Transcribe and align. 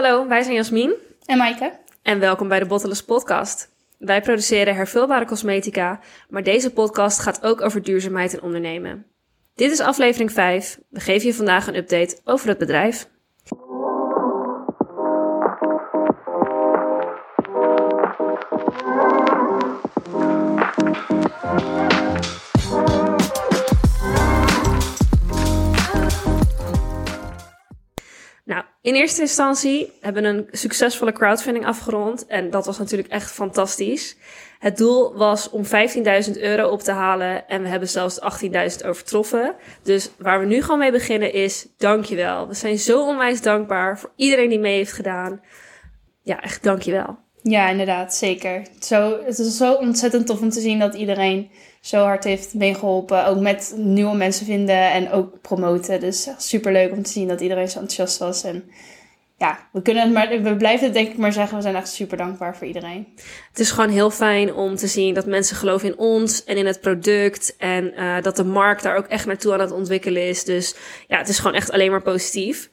Hallo, 0.00 0.28
wij 0.28 0.42
zijn 0.42 0.54
Jasmin 0.54 0.94
En 1.24 1.38
Maaike? 1.38 1.78
en 2.02 2.18
welkom 2.18 2.48
bij 2.48 2.58
de 2.58 2.66
Bottleless 2.66 3.04
Podcast. 3.04 3.68
Wij 3.98 4.20
produceren 4.20 4.74
hervulbare 4.74 5.24
cosmetica, 5.24 6.00
maar 6.28 6.42
deze 6.42 6.72
podcast 6.72 7.18
gaat 7.18 7.42
ook 7.42 7.60
over 7.60 7.82
duurzaamheid 7.82 8.34
en 8.34 8.42
ondernemen. 8.42 9.06
Dit 9.54 9.70
is 9.70 9.80
aflevering 9.80 10.32
5. 10.32 10.78
We 10.88 11.00
geven 11.00 11.26
je 11.26 11.34
vandaag 11.34 11.66
een 11.66 11.76
update 11.76 12.18
over 12.24 12.48
het 12.48 12.58
bedrijf. 12.58 13.08
In 28.90 28.96
eerste 28.96 29.20
instantie 29.20 29.92
hebben 30.00 30.22
we 30.22 30.28
een 30.28 30.46
succesvolle 30.50 31.12
crowdfunding 31.12 31.66
afgerond 31.66 32.26
en 32.26 32.50
dat 32.50 32.66
was 32.66 32.78
natuurlijk 32.78 33.08
echt 33.08 33.30
fantastisch. 33.30 34.16
Het 34.58 34.76
doel 34.76 35.14
was 35.14 35.50
om 35.50 35.64
15.000 35.64 35.70
euro 36.40 36.68
op 36.68 36.80
te 36.80 36.92
halen 36.92 37.48
en 37.48 37.62
we 37.62 37.68
hebben 37.68 37.88
zelfs 37.88 38.20
18.000 38.20 38.86
overtroffen. 38.86 39.54
Dus 39.82 40.10
waar 40.18 40.40
we 40.40 40.46
nu 40.46 40.62
gewoon 40.62 40.78
mee 40.78 40.90
beginnen 40.90 41.32
is 41.32 41.66
dankjewel. 41.76 42.48
We 42.48 42.54
zijn 42.54 42.78
zo 42.78 43.06
onwijs 43.06 43.42
dankbaar 43.42 43.98
voor 43.98 44.12
iedereen 44.16 44.48
die 44.48 44.58
mee 44.58 44.76
heeft 44.76 44.92
gedaan. 44.92 45.40
Ja, 46.22 46.40
echt 46.42 46.62
dankjewel. 46.62 47.18
Ja, 47.42 47.68
inderdaad, 47.68 48.14
zeker. 48.14 48.62
Zo, 48.80 49.20
het 49.24 49.38
is 49.38 49.56
zo 49.56 49.72
ontzettend 49.72 50.26
tof 50.26 50.40
om 50.40 50.50
te 50.50 50.60
zien 50.60 50.78
dat 50.78 50.94
iedereen 50.94 51.50
zo 51.80 52.02
hard 52.04 52.24
heeft 52.24 52.54
meegeholpen. 52.54 53.26
Ook 53.26 53.40
met 53.40 53.74
nieuwe 53.76 54.16
mensen 54.16 54.46
vinden 54.46 54.90
en 54.90 55.10
ook 55.10 55.40
promoten. 55.40 56.00
Dus 56.00 56.28
super 56.38 56.72
leuk 56.72 56.92
om 56.92 57.02
te 57.02 57.10
zien 57.10 57.28
dat 57.28 57.40
iedereen 57.40 57.68
zo 57.68 57.78
enthousiast 57.78 58.18
was. 58.18 58.44
En 58.44 58.70
ja, 59.36 59.68
we 59.72 59.82
kunnen 59.82 60.02
het 60.02 60.12
maar, 60.12 60.42
we 60.42 60.56
blijven 60.56 60.84
het 60.84 60.94
denk 60.94 61.08
ik 61.08 61.18
maar 61.18 61.32
zeggen. 61.32 61.56
We 61.56 61.62
zijn 61.62 61.76
echt 61.76 61.88
super 61.88 62.16
dankbaar 62.16 62.56
voor 62.56 62.66
iedereen. 62.66 63.06
Het 63.48 63.58
is 63.58 63.70
gewoon 63.70 63.90
heel 63.90 64.10
fijn 64.10 64.54
om 64.54 64.76
te 64.76 64.86
zien 64.86 65.14
dat 65.14 65.26
mensen 65.26 65.56
geloven 65.56 65.88
in 65.88 65.98
ons 65.98 66.44
en 66.44 66.56
in 66.56 66.66
het 66.66 66.80
product. 66.80 67.56
En 67.56 67.92
uh, 67.96 68.22
dat 68.22 68.36
de 68.36 68.44
markt 68.44 68.82
daar 68.82 68.96
ook 68.96 69.06
echt 69.06 69.26
naartoe 69.26 69.52
aan 69.52 69.60
het 69.60 69.72
ontwikkelen 69.72 70.28
is. 70.28 70.44
Dus 70.44 70.74
ja, 71.08 71.18
het 71.18 71.28
is 71.28 71.38
gewoon 71.38 71.56
echt 71.56 71.70
alleen 71.70 71.90
maar 71.90 72.02
positief. 72.02 72.70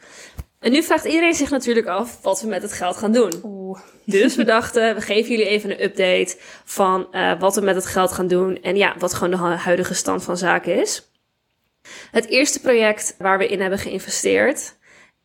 En 0.59 0.71
nu 0.71 0.83
vraagt 0.83 1.05
iedereen 1.05 1.33
zich 1.33 1.49
natuurlijk 1.49 1.87
af 1.87 2.21
wat 2.21 2.41
we 2.41 2.47
met 2.47 2.61
het 2.61 2.73
geld 2.73 2.97
gaan 2.97 3.11
doen. 3.11 3.31
Oeh. 3.43 3.79
Dus 4.05 4.35
we 4.35 4.43
dachten, 4.55 4.95
we 4.95 5.01
geven 5.01 5.31
jullie 5.31 5.47
even 5.47 5.71
een 5.71 5.83
update 5.83 6.35
van 6.63 7.07
uh, 7.11 7.39
wat 7.39 7.55
we 7.55 7.61
met 7.61 7.75
het 7.75 7.85
geld 7.85 8.11
gaan 8.11 8.27
doen. 8.27 8.61
En 8.61 8.75
ja, 8.75 8.95
wat 8.99 9.13
gewoon 9.13 9.31
de 9.31 9.37
huidige 9.37 9.93
stand 9.93 10.23
van 10.23 10.37
zaken 10.37 10.81
is. 10.81 11.11
Het 12.11 12.27
eerste 12.27 12.61
project 12.61 13.15
waar 13.17 13.37
we 13.37 13.47
in 13.47 13.61
hebben 13.61 13.79
geïnvesteerd 13.79 14.75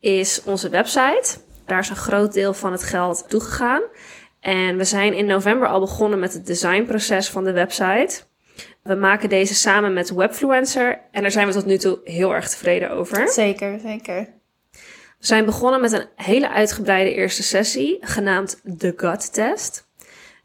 is 0.00 0.42
onze 0.44 0.68
website. 0.68 1.38
Daar 1.66 1.78
is 1.78 1.88
een 1.88 1.96
groot 1.96 2.32
deel 2.32 2.54
van 2.54 2.72
het 2.72 2.82
geld 2.82 3.24
toegegaan. 3.28 3.82
En 4.40 4.76
we 4.76 4.84
zijn 4.84 5.14
in 5.14 5.26
november 5.26 5.68
al 5.68 5.80
begonnen 5.80 6.18
met 6.18 6.32
het 6.32 6.46
designproces 6.46 7.30
van 7.30 7.44
de 7.44 7.52
website. 7.52 8.22
We 8.82 8.94
maken 8.94 9.28
deze 9.28 9.54
samen 9.54 9.92
met 9.92 10.14
Webfluencer 10.14 11.00
en 11.10 11.22
daar 11.22 11.30
zijn 11.30 11.46
we 11.46 11.52
tot 11.52 11.66
nu 11.66 11.78
toe 11.78 12.00
heel 12.04 12.34
erg 12.34 12.48
tevreden 12.48 12.90
over. 12.90 13.28
Zeker, 13.28 13.78
zeker. 13.80 14.40
We 15.22 15.28
zijn 15.28 15.44
begonnen 15.44 15.80
met 15.80 15.92
een 15.92 16.06
hele 16.16 16.48
uitgebreide 16.50 17.14
eerste 17.14 17.42
sessie, 17.42 17.98
genaamd 18.00 18.60
de 18.62 18.92
Gut 18.96 19.32
Test. 19.32 19.88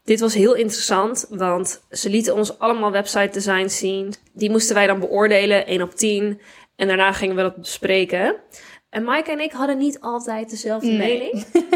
Dit 0.04 0.20
was 0.20 0.34
heel 0.34 0.54
interessant, 0.54 1.26
want 1.28 1.82
ze 1.90 2.10
lieten 2.10 2.34
ons 2.34 2.58
allemaal 2.58 2.90
website 2.90 3.30
designs 3.32 3.78
zien. 3.78 4.14
Die 4.32 4.50
moesten 4.50 4.74
wij 4.74 4.86
dan 4.86 5.00
beoordelen, 5.00 5.66
1 5.66 5.82
op 5.82 5.94
10. 5.94 6.40
En 6.76 6.86
daarna 6.88 7.12
gingen 7.12 7.36
we 7.36 7.42
dat 7.42 7.56
bespreken. 7.56 8.36
En 8.90 9.04
Mike 9.04 9.30
en 9.30 9.40
ik 9.40 9.52
hadden 9.52 9.78
niet 9.78 10.00
altijd 10.00 10.50
dezelfde 10.50 10.86
Nee. 10.90 10.96
mening. 11.18 11.44
Uh, 11.54 11.70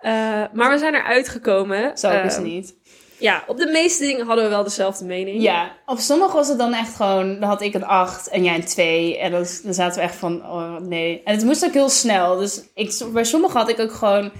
maar 0.58 0.70
we 0.70 0.78
zijn 0.78 0.94
eruit 0.94 1.28
gekomen. 1.28 1.98
Zo 1.98 2.10
is 2.10 2.34
het 2.34 2.44
niet. 2.44 2.74
Ja, 3.20 3.44
op 3.46 3.56
de 3.58 3.66
meeste 3.66 4.04
dingen 4.04 4.26
hadden 4.26 4.44
we 4.44 4.50
wel 4.50 4.64
dezelfde 4.64 5.04
mening. 5.04 5.42
Ja, 5.42 5.76
op 5.86 5.98
sommige 5.98 6.36
was 6.36 6.48
het 6.48 6.58
dan 6.58 6.74
echt 6.74 6.96
gewoon, 6.96 7.40
dan 7.40 7.48
had 7.48 7.62
ik 7.62 7.74
een 7.74 7.84
8 7.84 8.28
en 8.28 8.44
jij 8.44 8.54
een 8.54 8.64
2. 8.64 9.18
En 9.18 9.30
dan, 9.30 9.44
dan 9.62 9.74
zaten 9.74 9.98
we 9.98 10.04
echt 10.04 10.16
van, 10.16 10.42
oh 10.46 10.76
nee. 10.76 11.20
En 11.24 11.34
het 11.34 11.44
moest 11.44 11.64
ook 11.64 11.72
heel 11.72 11.88
snel. 11.88 12.36
Dus 12.36 12.62
ik, 12.74 13.02
bij 13.12 13.24
sommige 13.24 13.58
had 13.58 13.68
ik 13.68 13.80
ook 13.80 13.92
gewoon, 13.92 14.30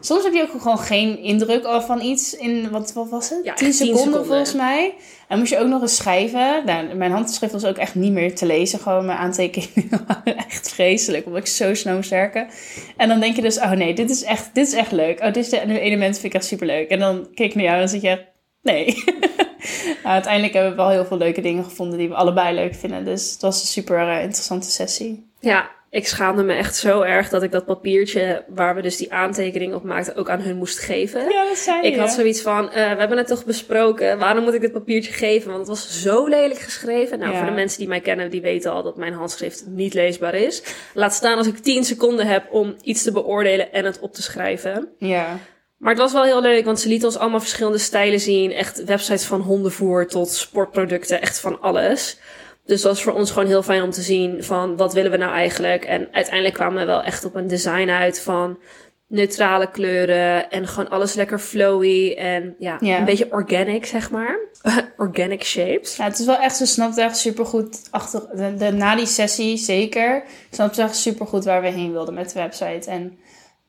soms 0.00 0.24
heb 0.24 0.32
je 0.32 0.42
ook 0.42 0.60
gewoon 0.60 0.78
geen 0.78 1.18
indruk 1.18 1.66
van 1.86 2.00
iets 2.00 2.36
in, 2.36 2.70
wat, 2.70 2.92
wat 2.92 3.08
was 3.08 3.30
het? 3.30 3.44
Ja, 3.44 3.54
10 3.54 3.66
echt 3.66 3.76
10 3.76 3.86
seconden, 3.86 3.98
seconden. 3.98 4.26
volgens 4.26 4.54
mij. 4.54 4.94
En 5.28 5.38
moest 5.38 5.50
je 5.50 5.58
ook 5.58 5.68
nog 5.68 5.82
eens 5.82 5.96
schrijven. 5.96 6.62
Nou, 6.64 6.94
mijn 6.94 7.10
handschrift 7.10 7.52
was 7.52 7.64
ook 7.64 7.76
echt 7.76 7.94
niet 7.94 8.12
meer 8.12 8.34
te 8.34 8.46
lezen. 8.46 8.78
Gewoon 8.78 9.06
mijn 9.06 9.18
aantekeningen 9.18 10.04
waren 10.06 10.36
echt 10.36 10.72
vreselijk, 10.72 11.26
omdat 11.26 11.40
ik 11.40 11.46
zo 11.46 11.74
snel 11.74 11.94
moest 11.94 12.10
werken. 12.10 12.46
En 12.96 13.08
dan 13.08 13.20
denk 13.20 13.36
je 13.36 13.42
dus, 13.42 13.58
oh 13.58 13.70
nee, 13.70 13.94
dit 13.94 14.10
is 14.10 14.22
echt, 14.22 14.50
dit 14.54 14.66
is 14.66 14.72
echt 14.72 14.92
leuk. 14.92 15.20
Oh, 15.20 15.32
dit 15.32 15.36
is 15.36 15.48
de, 15.48 15.80
element 15.80 16.14
vind 16.18 16.24
ik 16.24 16.34
echt 16.34 16.44
super 16.48 16.66
leuk. 16.66 16.88
En 16.88 16.98
dan 16.98 17.28
kijk 17.34 17.48
ik 17.48 17.54
naar 17.54 17.64
jou 17.64 17.74
en 17.74 17.80
dan 17.80 17.88
zit 17.88 18.02
je 18.02 18.34
nee. 18.66 19.04
Uiteindelijk 20.02 20.52
hebben 20.54 20.70
we 20.70 20.76
wel 20.76 20.90
heel 20.90 21.04
veel 21.04 21.18
leuke 21.18 21.40
dingen 21.40 21.64
gevonden 21.64 21.98
die 21.98 22.08
we 22.08 22.14
allebei 22.14 22.54
leuk 22.54 22.74
vinden. 22.74 23.04
Dus 23.04 23.32
het 23.32 23.42
was 23.42 23.60
een 23.60 23.66
super 23.66 23.98
eh, 24.08 24.14
interessante 24.22 24.70
sessie. 24.70 25.30
Ja, 25.40 25.70
ik 25.90 26.06
schaamde 26.06 26.42
me 26.42 26.52
echt 26.54 26.76
zo 26.76 27.00
erg 27.00 27.28
dat 27.28 27.42
ik 27.42 27.52
dat 27.52 27.64
papiertje 27.66 28.44
waar 28.48 28.74
we 28.74 28.82
dus 28.82 28.96
die 28.96 29.12
aantekening 29.12 29.74
op 29.74 29.82
maakten 29.82 30.16
ook 30.16 30.30
aan 30.30 30.40
hun 30.40 30.56
moest 30.56 30.78
geven. 30.78 31.20
Ja, 31.30 31.44
dat 31.44 31.56
zei 31.56 31.86
Ik 31.86 31.96
had 31.96 32.12
zoiets 32.12 32.40
van, 32.40 32.70
eh, 32.70 32.74
we 32.92 32.98
hebben 32.98 33.18
het 33.18 33.26
toch 33.26 33.44
besproken, 33.44 34.18
waarom 34.18 34.44
moet 34.44 34.54
ik 34.54 34.60
dit 34.60 34.72
papiertje 34.72 35.12
geven? 35.12 35.46
Want 35.48 35.58
het 35.58 35.68
was 35.68 36.02
zo 36.02 36.26
lelijk 36.26 36.60
geschreven. 36.60 37.18
Nou, 37.18 37.32
Ja. 37.32 37.38
voor 37.38 37.46
de 37.46 37.52
mensen 37.54 37.78
die 37.78 37.88
mij 37.88 38.00
kennen, 38.00 38.30
die 38.30 38.40
weten 38.40 38.72
al 38.72 38.82
dat 38.82 38.96
mijn 38.96 39.12
handschrift 39.12 39.64
niet 39.66 39.94
leesbaar 39.94 40.34
is. 40.34 40.62
Laat 40.94 41.14
staan 41.14 41.38
als 41.38 41.46
ik 41.46 41.58
10 41.58 41.84
seconden 41.84 42.26
heb 42.26 42.44
om 42.50 42.74
iets 42.82 43.02
te 43.02 43.12
beoordelen 43.12 43.72
en 43.72 43.84
het 43.84 43.98
op 44.00 44.14
te 44.14 44.22
schrijven. 44.22 44.88
Ja. 44.98 45.38
Maar 45.78 45.90
het 45.92 46.00
was 46.02 46.12
wel 46.12 46.24
heel 46.24 46.40
leuk, 46.40 46.64
want 46.64 46.80
ze 46.80 46.88
lieten 46.88 47.08
ons 47.08 47.18
allemaal 47.18 47.40
verschillende 47.40 47.78
stijlen 47.78 48.20
zien. 48.20 48.52
Echt 48.52 48.84
websites 48.84 49.24
van 49.24 49.40
hondenvoer 49.40 50.06
tot 50.06 50.28
sportproducten, 50.30 51.20
echt 51.20 51.40
van 51.40 51.60
alles. 51.60 52.18
Dus 52.64 52.82
dat 52.82 52.92
was 52.92 53.02
voor 53.02 53.12
ons 53.12 53.30
gewoon 53.30 53.48
heel 53.48 53.62
fijn 53.62 53.82
om 53.82 53.90
te 53.90 54.02
zien 54.02 54.44
van 54.44 54.76
wat 54.76 54.92
willen 54.92 55.10
we 55.10 55.16
nou 55.16 55.32
eigenlijk. 55.32 55.84
En 55.84 56.08
uiteindelijk 56.12 56.54
kwamen 56.54 56.78
we 56.80 56.84
wel 56.86 57.02
echt 57.02 57.24
op 57.24 57.34
een 57.34 57.46
design 57.48 57.88
uit 57.90 58.20
van 58.20 58.58
neutrale 59.08 59.70
kleuren 59.70 60.50
en 60.50 60.66
gewoon 60.68 60.90
alles 60.90 61.14
lekker 61.14 61.38
flowy 61.38 62.12
en 62.18 62.54
ja, 62.58 62.76
Ja. 62.80 62.98
een 62.98 63.04
beetje 63.04 63.30
organic 63.30 63.86
zeg 63.86 64.10
maar. 64.10 64.38
organic 64.96 65.42
shapes. 65.44 65.96
ja, 65.96 66.04
het 66.04 66.18
is 66.18 66.26
wel 66.26 66.36
echt, 66.38 66.56
ze 66.56 66.66
snapt 66.66 66.98
echt 66.98 67.16
super 67.16 67.46
goed 67.46 67.78
achter, 67.90 68.22
de, 68.36 68.54
de- 68.54 68.72
na 68.72 68.96
die 68.96 69.06
sessie 69.06 69.56
zeker, 69.56 70.22
snapt 70.50 70.74
ze 70.74 70.82
echt 70.82 70.96
super 70.96 71.26
goed 71.26 71.44
waar 71.44 71.62
we 71.62 71.68
heen 71.68 71.92
wilden 71.92 72.14
met 72.14 72.32
de 72.32 72.38
website. 72.40 72.90
En 72.90 73.18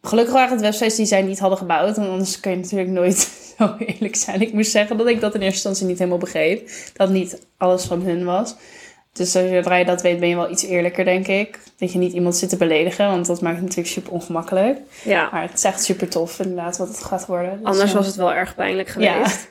gelukkig 0.01 0.33
waren 0.33 0.51
het 0.51 0.61
websites 0.61 0.95
die 0.95 1.05
zij 1.05 1.21
niet 1.21 1.39
hadden 1.39 1.57
gebouwd, 1.57 1.97
want 1.97 2.09
anders 2.09 2.39
kun 2.39 2.51
je 2.51 2.57
natuurlijk 2.57 2.89
nooit 2.89 3.17
zo 3.57 3.75
eerlijk 3.77 4.15
zijn. 4.15 4.41
Ik 4.41 4.53
moest 4.53 4.71
zeggen 4.71 4.97
dat 4.97 5.07
ik 5.07 5.21
dat 5.21 5.33
in 5.35 5.41
eerste 5.41 5.55
instantie 5.55 5.85
niet 5.85 5.97
helemaal 5.97 6.19
begreep, 6.19 6.69
dat 6.93 7.09
niet 7.09 7.45
alles 7.57 7.83
van 7.85 8.01
hun 8.01 8.25
was. 8.25 8.55
Dus 9.13 9.31
zodra 9.31 9.75
je 9.75 9.85
dat 9.85 10.01
weet, 10.01 10.19
ben 10.19 10.29
je 10.29 10.35
wel 10.35 10.51
iets 10.51 10.63
eerlijker, 10.65 11.05
denk 11.05 11.27
ik. 11.27 11.59
Dat 11.77 11.91
je 11.91 11.99
niet 11.99 12.13
iemand 12.13 12.35
zit 12.35 12.49
te 12.49 12.57
beledigen, 12.57 13.07
want 13.07 13.25
dat 13.25 13.41
maakt 13.41 13.55
het 13.55 13.63
natuurlijk 13.63 13.93
super 13.93 14.11
ongemakkelijk. 14.11 14.77
Ja, 15.03 15.29
Maar 15.31 15.41
het 15.41 15.53
is 15.53 15.63
echt 15.63 15.83
super 15.83 16.09
tof, 16.09 16.39
inderdaad, 16.39 16.77
wat 16.77 16.87
het 16.87 17.03
gaat 17.03 17.25
worden. 17.25 17.57
Dus, 17.57 17.65
anders 17.65 17.93
was 17.93 18.05
het 18.05 18.15
wel 18.15 18.33
erg 18.33 18.55
pijnlijk 18.55 18.95
Ja. 18.97 19.13
geweest. 19.13 19.49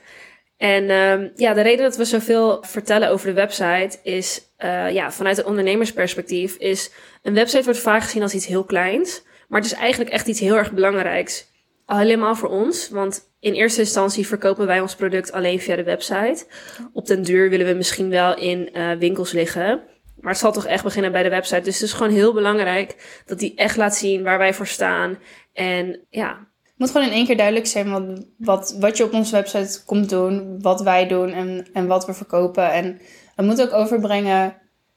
En 0.57 0.91
ehm, 0.91 1.29
ja, 1.35 1.55
de 1.55 1.61
reden 1.61 1.85
dat 1.85 1.97
we 1.97 2.05
zoveel 2.05 2.59
vertellen 2.67 3.11
over 3.11 3.27
de 3.27 3.33
website 3.33 3.99
is, 4.03 4.43
eh, 4.57 4.91
ja, 4.91 5.13
vanuit 5.13 5.39
een 5.39 5.47
ondernemersperspectief, 5.47 6.55
is 6.55 6.91
een 7.23 7.35
website 7.35 7.65
wordt 7.65 7.79
vaak 7.79 8.03
gezien 8.03 8.23
als 8.23 8.35
iets 8.35 8.47
heel 8.47 8.65
kleins, 8.65 9.23
maar 9.49 9.61
het 9.61 9.71
is 9.71 9.79
eigenlijk 9.79 10.11
echt 10.11 10.27
iets 10.27 10.41
heel 10.41 10.57
erg 10.57 10.73
belangrijks. 10.73 11.55
Al 11.85 11.99
helemaal 11.99 12.35
voor 12.35 12.49
ons, 12.49 12.89
want 12.89 13.35
in 13.41 13.53
eerste 13.53 13.81
instantie 13.81 14.27
verkopen 14.27 14.67
wij 14.67 14.81
ons 14.81 14.95
product 14.95 15.33
alleen 15.33 15.61
via 15.61 15.77
de 15.77 15.83
website. 15.83 16.47
Op 16.93 17.07
den 17.07 17.23
duur 17.23 17.51
willen 17.51 17.67
we 17.67 17.73
misschien 17.73 18.09
wel 18.11 18.37
in 18.39 18.73
eh, 18.73 18.93
winkels 18.93 19.33
liggen. 19.33 19.81
Maar 20.21 20.31
het 20.33 20.41
zal 20.41 20.53
toch 20.53 20.67
echt 20.67 20.85
beginnen 20.85 21.13
bij 21.13 21.23
de 21.23 21.29
website. 21.29 21.61
Dus 21.61 21.75
het 21.75 21.89
is 21.89 21.93
gewoon 21.93 22.13
heel 22.13 22.33
belangrijk 22.33 23.23
dat 23.27 23.39
die 23.39 23.55
echt 23.55 23.77
laat 23.77 23.97
zien 23.97 24.23
waar 24.23 24.39
wij 24.39 24.55
voor 24.55 24.67
staan. 24.67 25.19
En 25.53 26.07
ja, 26.11 26.49
Het 26.63 26.75
moet 26.77 26.91
gewoon 26.91 27.07
in 27.07 27.13
één 27.13 27.27
keer 27.27 27.37
duidelijk 27.37 27.67
zijn 27.67 27.91
wat, 27.91 28.27
wat, 28.39 28.77
wat 28.81 28.97
je 28.97 29.05
op 29.05 29.13
onze 29.13 29.33
website 29.33 29.85
komt 29.85 30.11
doen, 30.11 30.63
wat 30.63 30.81
wij 30.81 31.09
doen 31.09 31.33
en, 31.33 31.67
en 31.73 31.87
wat 31.87 32.07
we 32.07 32.15
verkopen. 32.15 32.73
En 32.73 33.01
het 33.35 33.47
moet 33.47 33.63
ook 33.63 33.73
overbrengen, 33.73 34.57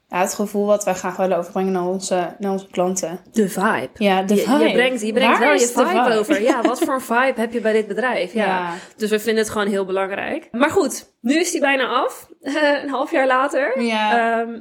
ja, 0.09 0.19
het 0.19 0.33
gevoel 0.33 0.65
wat 0.65 0.83
wij 0.83 0.93
graag 0.93 1.15
willen 1.15 1.37
overbrengen 1.37 1.71
naar 1.71 1.87
onze, 1.87 2.35
naar 2.39 2.51
onze 2.51 2.67
klanten. 2.67 3.19
de 3.31 3.49
vibe. 3.49 3.89
Ja, 3.93 4.23
de 4.23 4.35
je, 4.35 4.41
vibe. 4.41 4.63
je 4.63 4.71
brengt, 4.71 5.01
je 5.01 5.13
brengt 5.13 5.37
Waar 5.37 5.47
wel 5.47 5.59
je 5.59 5.67
vibe, 5.67 6.17
over. 6.19 6.41
Ja, 6.41 6.61
wat 6.61 6.79
voor 6.79 6.93
een 6.93 7.01
vibe 7.15 7.39
heb 7.39 7.53
je 7.53 7.61
bij 7.61 7.73
dit 7.73 7.87
bedrijf? 7.87 8.33
Ja. 8.33 8.45
Ja. 8.45 8.73
Dus 8.97 9.09
we 9.09 9.19
vinden 9.19 9.43
het 9.43 9.51
gewoon 9.51 9.67
heel 9.67 9.85
belangrijk. 9.85 10.47
Maar 10.51 10.69
goed, 10.69 11.13
nu 11.21 11.39
is 11.39 11.51
die 11.51 11.61
bijna 11.61 11.87
af. 11.87 12.27
een 12.83 12.89
half 12.89 13.11
jaar 13.11 13.27
later. 13.27 13.81
Ja. 13.81 14.39
Ehm, 14.39 14.59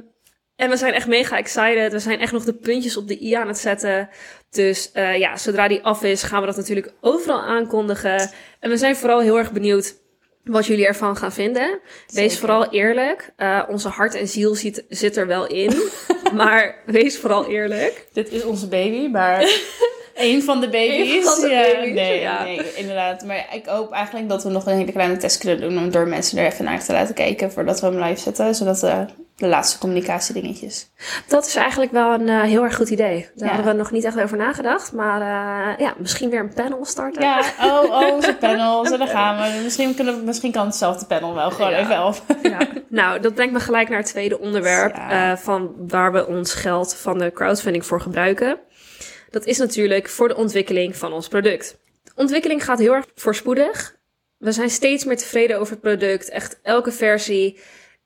en 0.55 0.69
we 0.69 0.77
zijn 0.77 0.93
echt 0.93 1.07
mega 1.07 1.37
excited. 1.37 1.91
We 1.91 1.99
zijn 1.99 2.19
echt 2.19 2.31
nog 2.31 2.43
de 2.43 2.53
puntjes 2.53 2.97
op 2.97 3.07
de 3.07 3.21
i 3.21 3.33
aan 3.33 3.47
het 3.47 3.57
zetten. 3.57 4.09
Dus 4.49 4.91
eh, 4.91 5.17
ja, 5.17 5.37
zodra 5.37 5.67
die 5.67 5.83
af 5.83 6.03
is, 6.03 6.23
gaan 6.23 6.39
we 6.39 6.45
dat 6.45 6.57
natuurlijk 6.57 6.93
overal 7.01 7.41
aankondigen. 7.41 8.31
En 8.59 8.69
we 8.69 8.77
zijn 8.77 8.95
vooral 8.95 9.19
heel 9.19 9.37
erg 9.37 9.51
benieuwd 9.51 9.95
wat 10.49 10.65
jullie 10.65 10.85
ervan 10.85 11.17
gaan 11.17 11.31
vinden. 11.31 11.79
Wees 12.07 12.39
vooral 12.39 12.69
eerlijk. 12.69 13.29
Eh, 13.35 13.63
onze 13.67 13.87
hart 13.87 14.15
en 14.15 14.27
ziel 14.27 14.55
zit, 14.55 14.83
zit 14.89 15.17
er 15.17 15.27
wel 15.27 15.47
in. 15.47 15.73
maar 16.33 16.75
wees 16.85 17.17
vooral 17.17 17.49
eerlijk. 17.49 18.07
Dit 18.13 18.31
is 18.31 18.43
onze 18.43 18.67
baby, 18.67 19.07
maar 19.07 19.39
Een 20.19 20.43
van 20.43 20.59
de 20.61 20.69
baby's. 20.69 21.13
Een 21.15 21.23
van 21.23 21.41
de 21.41 21.47
ja, 21.49 21.61
baby's, 21.73 21.93
nee, 21.93 22.19
ja. 22.19 22.43
nee, 22.43 22.73
inderdaad. 22.75 23.23
Maar 23.25 23.45
ik 23.51 23.65
hoop 23.65 23.91
eigenlijk 23.91 24.29
dat 24.29 24.43
we 24.43 24.49
nog 24.49 24.65
een 24.65 24.77
hele 24.77 24.91
kleine 24.91 25.17
test 25.17 25.37
kunnen 25.37 25.61
doen 25.61 25.77
om 25.77 25.91
door 25.91 26.07
mensen 26.07 26.37
er 26.37 26.45
even 26.45 26.65
naar 26.65 26.83
te 26.83 26.91
laten 26.91 27.15
kijken 27.15 27.51
voordat 27.51 27.79
we 27.79 27.85
hem 27.87 28.03
live 28.03 28.21
zetten. 28.21 28.55
Zodat 28.55 28.79
we 28.81 29.05
de 29.35 29.47
laatste 29.47 29.77
communicatiedingetjes. 29.77 30.89
Dat 31.27 31.45
is 31.45 31.55
eigenlijk 31.55 31.91
wel 31.91 32.13
een 32.13 32.29
eh, 32.29 32.41
heel 32.41 32.63
erg 32.63 32.75
goed 32.75 32.89
idee. 32.89 33.27
Daar 33.35 33.47
Ja. 33.49 33.55
hadden 33.55 33.71
we 33.73 33.77
nog 33.79 33.91
niet 33.91 34.03
echt 34.03 34.19
over 34.21 34.37
nagedacht. 34.37 34.93
Maar 34.93 35.21
eh, 35.21 35.77
ja, 35.85 35.93
misschien 35.97 36.29
weer 36.29 36.39
een 36.39 36.53
panel 36.53 36.85
starten. 36.85 37.21
Ja, 37.21 37.41
oh, 37.61 37.83
oh, 37.83 38.13
onze 38.13 38.35
panels. 38.39 38.91
En 38.91 38.99
daar 38.99 39.07
gaan 39.07 39.37
we. 39.37 39.61
Misschien, 39.63 39.95
kunnen 39.95 40.19
we, 40.19 40.25
misschien 40.25 40.51
kan 40.51 40.65
hetzelfde 40.65 41.05
panel 41.05 41.33
wel 41.33 41.51
gewoon 41.51 41.71
Ja. 41.71 41.77
even 41.77 41.93
helpen. 41.93 42.37
Ja. 42.41 42.57
Nou, 42.87 43.19
dat 43.19 43.33
brengt 43.33 43.53
me 43.53 43.59
gelijk 43.59 43.89
naar 43.89 43.97
het 43.97 44.07
tweede 44.07 44.39
onderwerp 44.39 44.95
Ja. 44.95 45.31
eh, 45.31 45.37
van 45.37 45.71
waar 45.87 46.11
we 46.11 46.27
ons 46.27 46.53
geld 46.53 46.95
van 46.95 47.17
de 47.17 47.31
crowdfunding 47.31 47.85
voor 47.85 48.01
gebruiken. 48.01 48.57
Dat 49.29 49.45
is 49.45 49.57
natuurlijk 49.57 50.09
voor 50.09 50.27
de 50.27 50.35
ontwikkeling 50.35 50.95
van 50.95 51.13
ons 51.13 51.27
product. 51.27 51.77
De 52.03 52.11
ontwikkeling 52.15 52.63
gaat 52.63 52.79
heel 52.79 52.93
erg 52.93 53.05
voorspoedig. 53.15 53.97
We 54.37 54.51
zijn 54.51 54.69
steeds 54.69 55.05
meer 55.05 55.17
tevreden 55.17 55.59
over 55.59 55.71
het 55.71 55.81
product. 55.81 56.29
Echt 56.29 56.59
elke 56.63 56.91
versie 56.91 57.59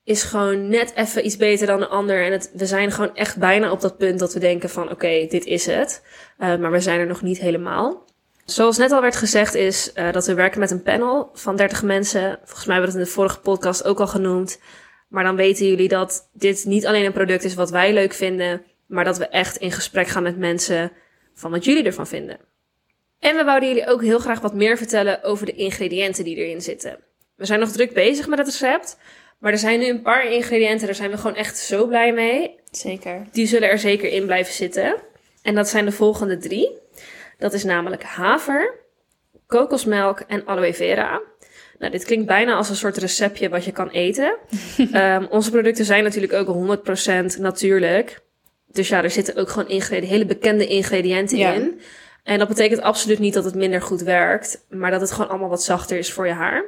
is 0.03 0.23
gewoon 0.23 0.67
net 0.67 0.93
even 0.95 1.25
iets 1.25 1.37
beter 1.37 1.67
dan 1.67 1.79
de 1.79 1.87
ander. 1.87 2.31
En 2.31 2.41
we 2.53 2.65
zijn 2.65 2.91
gewoon 2.91 3.15
echt 3.15 3.37
bijna 3.37 3.71
op 3.71 3.81
dat 3.81 3.97
punt 3.97 4.19
dat 4.19 4.33
we 4.33 4.39
denken 4.39 4.69
van 4.69 4.91
oké, 4.91 5.25
dit 5.29 5.45
is 5.45 5.65
het. 5.65 6.03
Eh, 6.37 6.55
maar 6.55 6.71
we 6.71 6.79
zijn 6.79 6.99
er 6.99 7.07
nog 7.07 7.21
niet 7.21 7.39
helemaal. 7.39 8.05
Zoals 8.45 8.77
net 8.77 8.91
al 8.91 9.01
werd 9.01 9.15
gezegd 9.15 9.53
is 9.53 9.93
eh, 9.93 10.11
dat 10.11 10.25
we 10.25 10.33
werken 10.33 10.59
met 10.59 10.71
een 10.71 10.83
panel 10.83 11.29
van 11.33 11.55
30 11.55 11.83
mensen. 11.83 12.39
Volgens 12.43 12.65
mij 12.65 12.75
hebben 12.75 12.93
we 12.93 12.97
dat 12.97 13.07
in 13.07 13.13
de 13.13 13.19
vorige 13.19 13.39
podcast 13.39 13.83
ook 13.83 13.99
al 13.99 14.07
genoemd. 14.07 14.59
Maar 15.07 15.23
dan 15.23 15.35
weten 15.35 15.67
jullie 15.67 15.87
dat 15.87 16.29
dit 16.33 16.65
niet 16.65 16.85
alleen 16.85 17.05
een 17.05 17.11
product 17.11 17.43
is 17.43 17.53
wat 17.53 17.69
wij 17.69 17.93
leuk 17.93 18.13
vinden, 18.13 18.61
maar 18.87 19.03
dat 19.03 19.17
we 19.17 19.27
echt 19.27 19.57
in 19.57 19.71
gesprek 19.71 20.07
gaan 20.07 20.23
met 20.23 20.37
mensen 20.37 20.91
van 21.33 21.51
wat 21.51 21.65
jullie 21.65 21.83
ervan 21.83 22.07
vinden. 22.07 22.39
En 23.19 23.35
we 23.35 23.43
wouden 23.43 23.69
jullie 23.69 23.87
ook 23.87 24.01
heel 24.01 24.19
graag 24.19 24.39
wat 24.39 24.53
meer 24.53 24.77
vertellen 24.77 25.23
over 25.23 25.45
de 25.45 25.53
ingrediënten 25.53 26.23
die 26.23 26.35
erin 26.35 26.61
zitten. 26.61 26.99
We 27.35 27.45
zijn 27.45 27.59
nog 27.59 27.71
druk 27.71 27.93
bezig 27.93 28.27
met 28.27 28.37
het 28.37 28.47
recept, 28.47 28.97
maar 29.39 29.51
er 29.51 29.57
zijn 29.57 29.79
nu 29.79 29.87
een 29.87 30.01
paar 30.01 30.31
ingrediënten, 30.31 30.85
daar 30.85 30.95
zijn 30.95 31.11
we 31.11 31.17
gewoon 31.17 31.35
echt 31.35 31.57
zo 31.57 31.87
blij 31.87 32.13
mee. 32.13 32.59
Zeker. 32.71 33.27
Die 33.31 33.47
zullen 33.47 33.69
er 33.69 33.79
zeker 33.79 34.09
in 34.09 34.25
blijven 34.25 34.53
zitten. 34.53 34.95
En 35.41 35.55
dat 35.55 35.69
zijn 35.69 35.85
de 35.85 35.91
volgende 35.91 36.37
drie. 36.37 36.77
Dat 37.37 37.53
is 37.53 37.63
namelijk 37.63 38.03
haver, 38.03 38.79
kokosmelk 39.47 40.19
en 40.19 40.45
aloe 40.45 40.73
vera. 40.73 41.21
Nou, 41.79 41.91
dit 41.91 42.05
klinkt 42.05 42.25
bijna 42.25 42.53
als 42.53 42.69
een 42.69 42.75
soort 42.75 42.97
receptje 42.97 43.49
wat 43.49 43.65
je 43.65 43.71
kan 43.71 43.89
eten. 43.89 44.37
Ehm, 44.91 45.25
onze 45.29 45.51
producten 45.51 45.85
zijn 45.85 46.03
natuurlijk 46.03 46.33
ook 46.33 46.77
100% 47.35 47.39
natuurlijk. 47.39 48.21
Dus 48.73 48.87
ja, 48.87 49.03
er 49.03 49.11
zitten 49.11 49.35
ook 49.35 49.49
gewoon 49.49 49.69
ingrediënten, 49.69 50.09
hele 50.09 50.25
bekende 50.25 50.67
ingrediënten 50.67 51.37
Ja. 51.37 51.51
in. 51.53 51.81
En 52.23 52.39
dat 52.39 52.47
betekent 52.47 52.81
absoluut 52.81 53.19
niet 53.19 53.33
dat 53.33 53.43
het 53.45 53.55
minder 53.55 53.81
goed 53.81 54.01
werkt, 54.01 54.65
maar 54.69 54.91
dat 54.91 55.01
het 55.01 55.11
gewoon 55.11 55.29
allemaal 55.29 55.49
wat 55.49 55.63
zachter 55.63 55.97
is 55.97 56.11
voor 56.13 56.27
je 56.27 56.33
haar. 56.33 56.63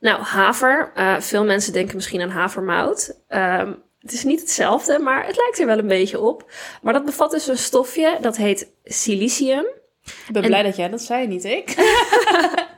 Nou, 0.00 0.22
haver. 0.22 0.92
eh, 0.94 1.20
veel 1.20 1.44
mensen 1.44 1.72
denken 1.72 1.96
misschien 1.96 2.20
aan 2.22 2.28
havermout. 2.28 3.20
Ehm, 3.28 3.72
het 4.00 4.12
is 4.12 4.24
niet 4.24 4.40
hetzelfde, 4.40 4.98
maar 4.98 5.26
het 5.26 5.36
lijkt 5.36 5.58
er 5.58 5.66
wel 5.66 5.78
een 5.78 5.86
beetje 5.86 6.20
op. 6.20 6.50
Maar 6.82 6.92
dat 6.92 7.04
bevat 7.04 7.30
dus 7.30 7.46
een 7.46 7.58
stofje 7.58 8.18
dat 8.20 8.36
heet 8.36 8.70
silicium. 8.84 9.64
Ik 10.04 10.32
ben 10.32 10.42
En- 10.42 10.48
blij 10.48 10.62
dat 10.62 10.76
jij 10.76 10.88
dat 10.88 11.02
zei, 11.02 11.26
niet 11.26 11.44
ik. 11.44 11.74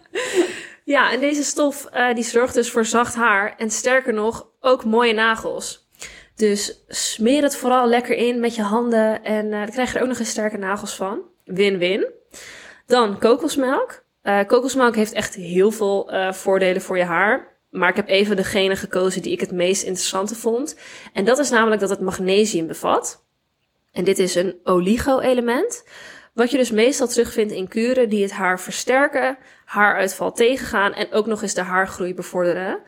Ja, 0.84 1.12
en 1.12 1.20
deze 1.20 1.42
stof 1.42 1.84
eh, 1.84 2.14
die 2.14 2.24
zorgt 2.24 2.54
dus 2.54 2.70
voor 2.70 2.84
zacht 2.84 3.14
haar 3.14 3.54
en 3.56 3.70
sterker 3.70 4.12
nog 4.14 4.46
ook 4.60 4.84
mooie 4.84 5.12
nagels. 5.12 5.87
Dus 6.38 6.84
smeer 6.88 7.42
het 7.42 7.56
vooral 7.56 7.88
lekker 7.88 8.16
in 8.16 8.40
met 8.40 8.54
je 8.54 8.62
handen 8.62 9.24
en 9.24 9.52
eh 9.52 9.60
dan 9.60 9.70
krijg 9.70 9.90
je 9.90 9.96
er 9.96 10.02
ook 10.02 10.08
nog 10.08 10.18
eens 10.18 10.30
sterke 10.30 10.56
nagels 10.56 10.96
van. 10.96 11.20
Win-win. 11.44 12.06
Dan 12.86 13.18
kokosmelk. 13.18 14.04
Eh, 14.22 14.46
kokosmelk 14.46 14.94
heeft 14.94 15.12
echt 15.12 15.34
heel 15.34 15.70
veel 15.70 16.10
eh, 16.10 16.32
voordelen 16.32 16.82
voor 16.82 16.96
je 16.98 17.04
haar. 17.04 17.56
Maar 17.70 17.88
ik 17.88 17.96
heb 17.96 18.08
even 18.08 18.36
degene 18.36 18.76
gekozen 18.76 19.22
die 19.22 19.32
ik 19.32 19.40
het 19.40 19.52
meest 19.52 19.82
interessante 19.82 20.34
vond. 20.34 20.76
En 21.12 21.24
dat 21.24 21.38
is 21.38 21.50
namelijk 21.50 21.80
dat 21.80 21.90
het 21.90 22.00
magnesium 22.00 22.66
bevat. 22.66 23.24
En 23.92 24.04
dit 24.04 24.18
is 24.18 24.34
een 24.34 24.56
oligo-element. 24.64 25.84
Wat 26.34 26.50
je 26.50 26.56
dus 26.56 26.70
meestal 26.70 27.08
terugvindt 27.08 27.52
in 27.52 27.68
kuren 27.68 28.08
die 28.08 28.22
het 28.22 28.32
haar 28.32 28.60
versterken, 28.60 29.38
haaruitval 29.64 30.32
tegengaan 30.32 30.92
en 30.92 31.12
ook 31.12 31.26
nog 31.26 31.42
eens 31.42 31.54
de 31.54 31.62
haargroei 31.62 32.14
bevorderen. 32.14 32.80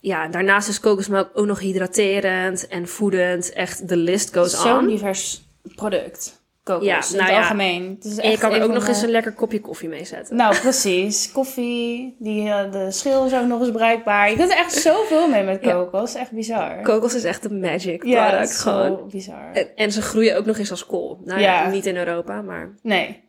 Ja, 0.00 0.28
daarnaast 0.28 0.68
is 0.68 0.80
kokosmelk 0.80 1.30
ook 1.34 1.46
nog 1.46 1.58
hydraterend 1.60 2.68
en 2.68 2.88
voedend. 2.88 3.52
Echt, 3.52 3.88
de 3.88 3.96
list 3.96 4.36
goes 4.36 4.60
Zo'n 4.60 4.78
on. 4.78 4.86
divers 4.86 5.48
product. 5.74 6.36
Kokos, 6.62 6.84
Ja, 6.86 6.96
in 6.96 7.16
nou 7.16 7.22
het 7.22 7.30
ja. 7.32 7.38
algemeen. 7.38 7.94
Het 7.94 8.04
is 8.04 8.16
En 8.16 8.24
je 8.26 8.32
echt 8.32 8.40
kan 8.40 8.52
er 8.52 8.62
ook 8.62 8.72
nog 8.72 8.82
de- 8.84 8.88
eens 8.88 9.02
een 9.02 9.10
lekker 9.10 9.32
kopje 9.32 9.60
koffie 9.60 9.88
mee 9.88 10.04
zetten. 10.04 10.36
Nou, 10.36 10.56
precies. 10.58 11.30
Koffie, 11.32 12.16
die, 12.18 12.48
eh, 12.48 12.72
de 12.72 12.90
schil 12.90 13.24
is 13.26 13.34
ook 13.34 13.46
nog 13.46 13.60
eens 13.60 13.70
bruikbaar. 13.70 14.30
Je 14.30 14.36
kunt 14.36 14.50
er 14.50 14.56
echt 14.56 14.72
zoveel 14.72 15.28
mee 15.28 15.44
met 15.44 15.62
Ja. 15.64 15.72
kokos. 15.72 16.14
Echt 16.14 16.30
bizar. 16.32 16.82
Kokos 16.82 17.14
is 17.14 17.24
echt 17.24 17.44
een 17.44 17.60
magic 17.60 18.04
ja, 18.04 18.28
product 18.28 18.50
zo 18.54 18.70
gewoon. 18.70 19.08
bizar. 19.10 19.50
En, 19.52 19.68
en 19.76 19.92
ze 19.92 20.02
groeien 20.02 20.36
ook 20.36 20.46
nog 20.46 20.58
eens 20.58 20.70
als 20.70 20.86
kool. 20.86 21.20
Nou 21.24 21.40
ja, 21.40 21.62
Ja. 21.62 21.68
niet 21.70 21.86
in 21.86 21.96
Europa, 21.96 22.42
maar... 22.42 22.74
Nee. 22.82 23.26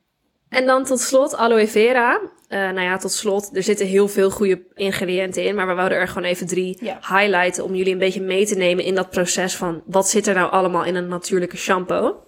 En 0.49 0.65
dan 0.65 0.83
tot 0.83 0.99
slot 0.99 1.35
aloe 1.35 1.67
vera. 1.67 2.19
Eh, 2.47 2.59
nou 2.59 2.81
ja, 2.81 2.97
tot 2.97 3.11
slot, 3.11 3.49
er 3.55 3.63
zitten 3.63 3.87
heel 3.87 4.07
veel 4.07 4.29
goede 4.29 4.63
ingrediënten 4.73 5.43
in, 5.43 5.55
maar 5.55 5.67
we 5.67 5.73
wouden 5.73 5.97
er 5.97 6.07
gewoon 6.07 6.23
even 6.23 6.47
drie 6.47 6.77
Ja. 6.81 6.99
highlighten 7.01 7.63
om 7.63 7.75
jullie 7.75 7.93
een 7.93 7.99
beetje 7.99 8.21
mee 8.21 8.45
te 8.45 8.55
nemen 8.55 8.83
in 8.83 8.95
dat 8.95 9.09
proces 9.09 9.55
van 9.55 9.83
wat 9.85 10.09
zit 10.09 10.27
er 10.27 10.33
nou 10.33 10.51
allemaal 10.51 10.83
in 10.83 10.95
een 10.95 11.07
natuurlijke 11.07 11.57
shampoo. 11.57 12.23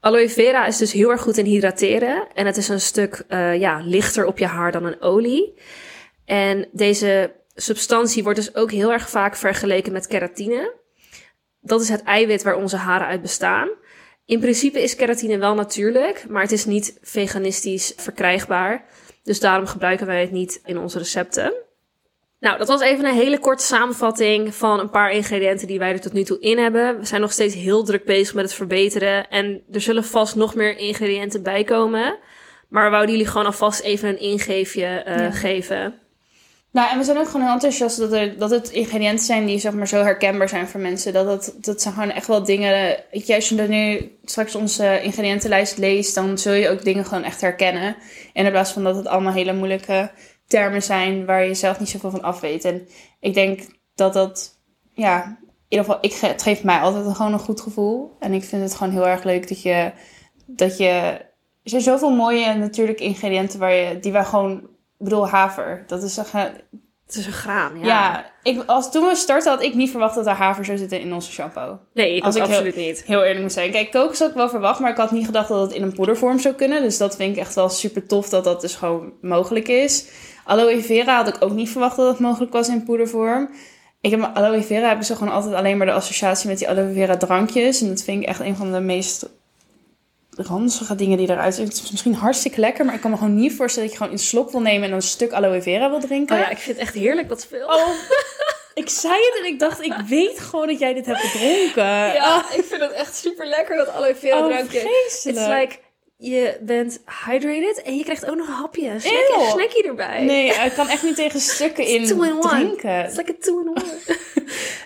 Aloe 0.00 0.28
vera 0.28 0.66
is 0.66 0.76
dus 0.76 0.92
heel 0.92 1.10
erg 1.10 1.20
goed 1.20 1.36
in 1.36 1.44
hydrateren 1.44 2.26
en 2.34 2.46
het 2.46 2.56
is 2.56 2.68
een 2.68 2.80
stuk 2.80 3.24
eh, 3.28 3.56
ja, 3.60 3.80
lichter 3.84 4.24
op 4.24 4.38
je 4.38 4.46
haar 4.46 4.72
dan 4.72 4.84
een 4.84 5.00
olie. 5.00 5.54
En 6.24 6.68
deze 6.72 7.32
substantie 7.54 8.22
wordt 8.22 8.38
dus 8.38 8.54
ook 8.54 8.70
heel 8.70 8.92
erg 8.92 9.10
vaak 9.10 9.36
vergeleken 9.36 9.92
met 9.92 10.06
keratine. 10.06 10.74
Dat 11.60 11.80
is 11.80 11.88
het 11.88 12.02
eiwit 12.02 12.42
waar 12.42 12.56
onze 12.56 12.76
haren 12.76 13.06
uit 13.06 13.22
bestaan. 13.22 13.68
In 14.28 14.40
principe 14.40 14.82
is 14.82 14.96
keratine 14.96 15.38
wel 15.38 15.54
natuurlijk, 15.54 16.24
maar 16.28 16.42
het 16.42 16.52
is 16.52 16.64
niet 16.64 16.98
veganistisch 17.02 17.92
verkrijgbaar. 17.96 18.84
Dus 19.22 19.40
daarom 19.40 19.66
gebruiken 19.66 20.06
wij 20.06 20.20
het 20.20 20.30
niet 20.30 20.60
in 20.64 20.78
onze 20.78 20.98
recepten. 20.98 21.52
Nou, 22.40 22.58
dat 22.58 22.68
was 22.68 22.80
even 22.80 23.04
een 23.04 23.14
hele 23.14 23.38
korte 23.38 23.64
samenvatting 23.64 24.54
van 24.54 24.80
een 24.80 24.90
paar 24.90 25.12
ingrediënten 25.12 25.66
die 25.66 25.78
wij 25.78 25.92
er 25.92 26.00
tot 26.00 26.12
nu 26.12 26.22
toe 26.22 26.40
in 26.40 26.58
hebben. 26.58 26.98
We 26.98 27.04
zijn 27.06 27.20
nog 27.20 27.32
steeds 27.32 27.54
heel 27.54 27.84
druk 27.84 28.04
bezig 28.04 28.34
met 28.34 28.44
het 28.44 28.54
verbeteren 28.54 29.28
en 29.28 29.62
er 29.72 29.80
zullen 29.80 30.04
vast 30.04 30.34
nog 30.34 30.54
meer 30.54 30.76
ingrediënten 30.78 31.42
bij 31.42 31.64
komen. 31.64 32.18
Maar 32.68 32.84
we 32.84 32.90
wouden 32.90 33.10
jullie 33.10 33.30
gewoon 33.30 33.46
alvast 33.46 33.80
even 33.80 34.08
een 34.08 34.20
ingeefje 34.20 34.84
eh, 34.86 35.18
Ja. 35.18 35.30
geven. 35.30 35.94
Nou, 36.72 36.90
en 36.90 36.98
we 36.98 37.04
zijn 37.04 37.18
ook 37.18 37.26
gewoon 37.26 37.42
heel 37.42 37.52
enthousiast 37.52 37.98
dat, 37.98 38.12
er, 38.12 38.38
dat 38.38 38.50
het 38.50 38.70
ingrediënten 38.70 39.24
zijn 39.24 39.46
die 39.46 39.58
zeg 39.58 39.72
maar 39.72 39.88
zo 39.88 40.02
herkenbaar 40.02 40.48
zijn 40.48 40.68
voor 40.68 40.80
mensen. 40.80 41.12
Dat, 41.12 41.26
het, 41.26 41.64
dat 41.64 41.82
zijn 41.82 41.94
gewoon 41.94 42.10
echt 42.10 42.26
wel 42.26 42.44
dingen. 42.44 42.96
je, 43.10 43.34
Als 43.34 43.48
je 43.48 43.62
nu 43.62 44.12
straks 44.24 44.54
onze 44.54 45.02
ingrediëntenlijst 45.02 45.78
leest, 45.78 46.14
dan 46.14 46.38
zul 46.38 46.52
je 46.52 46.68
ook 46.68 46.84
dingen 46.84 47.04
gewoon 47.04 47.24
echt 47.24 47.40
herkennen. 47.40 47.96
En 48.32 48.44
in 48.44 48.50
plaats 48.50 48.72
van 48.72 48.84
dat 48.84 48.96
het 48.96 49.06
allemaal 49.06 49.32
hele 49.32 49.52
moeilijke 49.52 50.10
termen 50.46 50.82
zijn 50.82 51.26
waar 51.26 51.44
je 51.44 51.54
zelf 51.54 51.78
niet 51.78 51.88
zoveel 51.88 52.10
van 52.10 52.22
af 52.22 52.40
weet. 52.40 52.64
En 52.64 52.88
ik 53.20 53.34
denk 53.34 53.60
dat 53.94 54.12
dat, 54.12 54.60
ja, 54.94 55.24
in 55.24 55.46
ieder 55.68 55.86
geval, 55.86 55.98
ik, 56.00 56.14
het 56.14 56.42
geeft 56.42 56.64
mij 56.64 56.78
altijd 56.78 57.16
gewoon 57.16 57.32
een 57.32 57.38
goed 57.38 57.60
gevoel. 57.60 58.16
En 58.18 58.32
ik 58.32 58.44
vind 58.44 58.62
het 58.62 58.74
gewoon 58.74 58.92
heel 58.92 59.08
erg 59.08 59.24
leuk 59.24 59.48
dat 59.48 59.62
je, 59.62 59.92
dat 60.46 60.76
je, 60.78 60.90
er 61.62 61.70
zijn 61.70 61.82
zoveel 61.82 62.10
mooie 62.10 62.54
natuurlijke 62.54 63.04
ingrediënten 63.04 63.58
waar 63.58 63.74
je, 63.74 63.98
die 64.00 64.12
wij 64.12 64.24
gewoon 64.24 64.76
ik 64.98 65.04
bedoel, 65.04 65.28
haver. 65.28 65.84
Dat 65.86 66.02
is 66.02 66.16
een- 66.16 66.50
Het 67.06 67.16
is 67.16 67.26
een 67.26 67.32
graan, 67.32 67.78
ja. 67.78 67.86
Ja, 67.86 68.30
ik, 68.42 68.62
als, 68.66 68.90
toen 68.90 69.06
we 69.06 69.14
startten 69.14 69.52
had 69.52 69.62
ik 69.62 69.74
niet 69.74 69.90
verwacht 69.90 70.14
dat 70.14 70.26
er 70.26 70.32
haver 70.32 70.64
zou 70.64 70.78
zitten 70.78 71.00
in 71.00 71.14
onze 71.14 71.32
shampoo. 71.32 71.78
Nee, 71.94 72.16
ik 72.16 72.24
Als 72.24 72.34
ik 72.34 72.42
heel- 72.42 72.50
absoluut 72.50 72.76
niet. 72.76 73.02
Heel 73.06 73.22
eerlijk 73.22 73.40
moet 73.40 73.52
zijn. 73.52 73.70
Kijk, 73.70 73.90
kokos 73.90 74.18
had 74.18 74.28
ik 74.28 74.34
wel 74.34 74.48
verwacht, 74.48 74.80
maar 74.80 74.90
ik 74.90 74.96
had 74.96 75.10
niet 75.10 75.26
gedacht 75.26 75.48
dat 75.48 75.60
het 75.60 75.72
in 75.72 75.82
een 75.82 75.92
poedervorm 75.92 76.38
zou 76.38 76.54
kunnen. 76.54 76.82
Dus 76.82 76.98
dat 76.98 77.16
vind 77.16 77.36
ik 77.36 77.42
echt 77.42 77.54
wel 77.54 77.68
super 77.68 78.06
tof 78.06 78.28
dat 78.28 78.44
dat 78.44 78.60
dus 78.60 78.74
gewoon 78.74 79.12
mogelijk 79.20 79.68
is. 79.68 80.06
Aloe 80.44 80.82
vera 80.82 81.16
had 81.16 81.28
ik 81.28 81.36
ook 81.40 81.52
niet 81.52 81.70
verwacht 81.70 81.96
dat 81.96 82.08
het 82.08 82.18
mogelijk 82.18 82.52
was 82.52 82.68
in 82.68 82.84
poedervorm. 82.84 83.50
Ik 84.00 84.10
heb 84.10 84.30
aloe 84.34 84.62
vera 84.62 84.88
heb 84.88 84.96
ik 84.98 85.02
zo 85.04 85.14
gewoon 85.14 85.32
altijd 85.32 85.54
alleen 85.54 85.76
maar 85.76 85.86
de 85.86 85.92
associatie 85.92 86.48
met 86.48 86.58
die 86.58 86.68
aloe 86.68 86.92
vera 86.92 87.16
drankjes. 87.16 87.80
En 87.80 87.88
dat 87.88 88.02
vind 88.02 88.22
ik 88.22 88.28
echt 88.28 88.40
een 88.40 88.56
van 88.56 88.72
de 88.72 88.80
meest 88.80 89.28
ranzige 90.38 90.94
dingen 90.94 91.18
die 91.18 91.30
eruit 91.30 91.54
zien. 91.54 91.64
Het 91.64 91.74
is 91.74 91.90
misschien 91.90 92.14
hartstikke 92.14 92.60
lekker, 92.60 92.84
maar 92.84 92.94
ik 92.94 93.00
kan 93.00 93.10
me 93.10 93.16
gewoon 93.16 93.34
niet 93.34 93.54
voorstellen 93.54 93.88
dat 93.88 93.98
je 93.98 94.04
gewoon 94.04 94.18
een 94.18 94.24
slok 94.24 94.50
wil 94.50 94.60
nemen 94.60 94.82
en 94.82 94.88
dan 94.88 94.98
een 94.98 95.02
stuk 95.02 95.32
aloe 95.32 95.62
vera 95.62 95.90
wil 95.90 96.00
drinken. 96.00 96.36
Oh 96.36 96.42
ja, 96.42 96.48
ik 96.48 96.58
vind 96.58 96.76
het 96.76 96.86
echt 96.86 96.96
heerlijk 96.96 97.28
dat 97.28 97.40
speel. 97.40 97.66
Oh, 97.66 97.88
ik 98.74 98.88
zei 98.88 99.14
het 99.14 99.38
en 99.38 99.46
ik 99.46 99.58
dacht, 99.58 99.84
ik 99.84 99.94
weet 100.06 100.40
gewoon 100.40 100.66
dat 100.66 100.78
jij 100.78 100.94
dit 100.94 101.06
hebt 101.06 101.18
gedronken. 101.18 102.12
Ja, 102.12 102.44
ik 102.52 102.64
vind 102.64 102.80
het 102.80 102.92
echt 102.92 103.16
super 103.16 103.46
lekker 103.46 103.76
dat 103.76 103.88
aloe 103.88 104.14
vera 104.14 104.38
oh, 104.38 104.46
drankje. 104.46 104.80
vreselijk. 104.80 105.38
It's 105.38 105.60
like, 105.60 105.78
je 106.16 106.58
bent 106.60 107.00
hydrated 107.26 107.82
en 107.82 107.96
je 107.96 108.04
krijgt 108.04 108.26
ook 108.26 108.36
nog 108.36 108.46
een 108.46 108.52
hapje. 108.52 108.90
Een 108.90 109.00
snackje 109.50 109.82
erbij. 109.86 110.24
Nee, 110.24 110.48
ik 110.48 110.72
kan 110.72 110.88
echt 110.88 111.02
niet 111.02 111.16
tegen 111.16 111.40
stukken 111.40 111.86
in 111.86 112.02
in 112.02 112.40
drinken. 112.40 113.04
It's 113.04 113.16
like 113.16 113.32
a 113.32 113.34
two 113.40 113.60
in 113.60 113.68
one. 113.68 113.98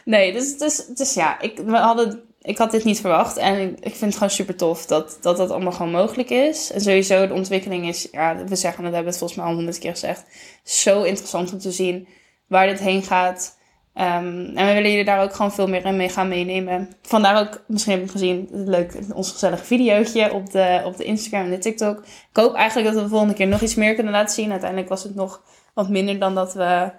Nee, 0.04 0.32
dus, 0.32 0.58
dus, 0.58 0.86
dus 0.86 1.14
ja, 1.14 1.40
ik, 1.40 1.58
we 1.58 1.76
hadden 1.76 2.31
ik 2.42 2.58
had 2.58 2.70
dit 2.70 2.84
niet 2.84 3.00
verwacht. 3.00 3.36
En 3.36 3.76
ik, 3.80 3.94
vind 3.94 4.00
het 4.00 4.14
gewoon 4.14 4.30
super 4.30 4.56
tof 4.56 4.86
dat, 4.86 5.18
dat 5.20 5.36
dat 5.36 5.50
allemaal 5.50 5.72
gewoon 5.72 5.92
mogelijk 5.92 6.30
is. 6.30 6.72
En 6.72 6.80
sowieso 6.80 7.26
de 7.26 7.34
ontwikkeling 7.34 7.88
is, 7.88 8.08
ja, 8.12 8.44
we 8.44 8.56
zeggen, 8.56 8.82
dat 8.82 8.92
hebben 8.92 9.02
we 9.02 9.08
het 9.08 9.18
volgens 9.18 9.38
mij 9.38 9.48
al 9.48 9.54
honderd 9.54 9.78
keer 9.78 9.90
gezegd. 9.90 10.24
Zo 10.64 11.02
interessant 11.02 11.52
om 11.52 11.58
te 11.58 11.72
zien 11.72 12.08
waar 12.46 12.66
dit 12.66 12.80
heen 12.80 13.02
gaat. 13.02 13.58
Ehm, 13.94 14.44
en 14.54 14.66
we 14.66 14.72
willen 14.72 14.90
jullie 14.90 15.04
daar 15.04 15.22
ook 15.22 15.34
gewoon 15.34 15.52
veel 15.52 15.68
meer 15.68 15.84
in 15.84 15.96
mee 15.96 16.08
gaan 16.08 16.28
meenemen. 16.28 16.88
Vandaar 17.02 17.40
ook, 17.40 17.62
misschien 17.66 17.92
heb 17.92 18.02
je 18.02 18.10
gezien, 18.10 18.48
leuk, 18.50 18.98
ons 19.14 19.30
gezellige 19.30 19.64
videootje 19.64 20.32
op 20.32 20.52
de, 20.52 20.82
op 20.84 20.96
de 20.96 21.04
Instagram 21.04 21.44
en 21.44 21.50
de 21.50 21.58
TikTok. 21.58 21.98
Ik 21.98 22.36
hoop 22.36 22.54
eigenlijk 22.54 22.86
dat 22.86 22.96
we 22.96 23.02
de 23.02 23.08
volgende 23.08 23.34
keer 23.34 23.46
nog 23.46 23.60
iets 23.60 23.74
meer 23.74 23.94
kunnen 23.94 24.12
laten 24.12 24.34
zien. 24.34 24.50
Uiteindelijk 24.50 24.88
was 24.88 25.02
het 25.02 25.14
nog 25.14 25.42
wat 25.74 25.88
minder 25.88 26.18
dan 26.18 26.34
dat 26.34 26.54
we 26.54 26.92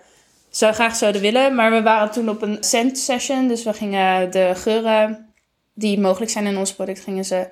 zo 0.50 0.72
graag 0.72 0.96
zouden 0.96 1.22
willen. 1.22 1.56
Maar 1.56 1.72
we 1.72 1.82
waren 1.82 2.12
toen 2.12 2.30
op 2.30 2.42
een 2.42 2.58
scent 2.60 2.98
session. 2.98 3.48
Dus 3.48 3.64
we 3.64 3.74
gingen 3.74 4.32
de 4.32 4.52
geuren 4.56 5.33
die 5.74 6.00
mogelijk 6.00 6.32
zijn 6.32 6.46
in 6.46 6.58
ons 6.58 6.74
product, 6.74 7.00
gingen 7.00 7.26
ze 7.26 7.48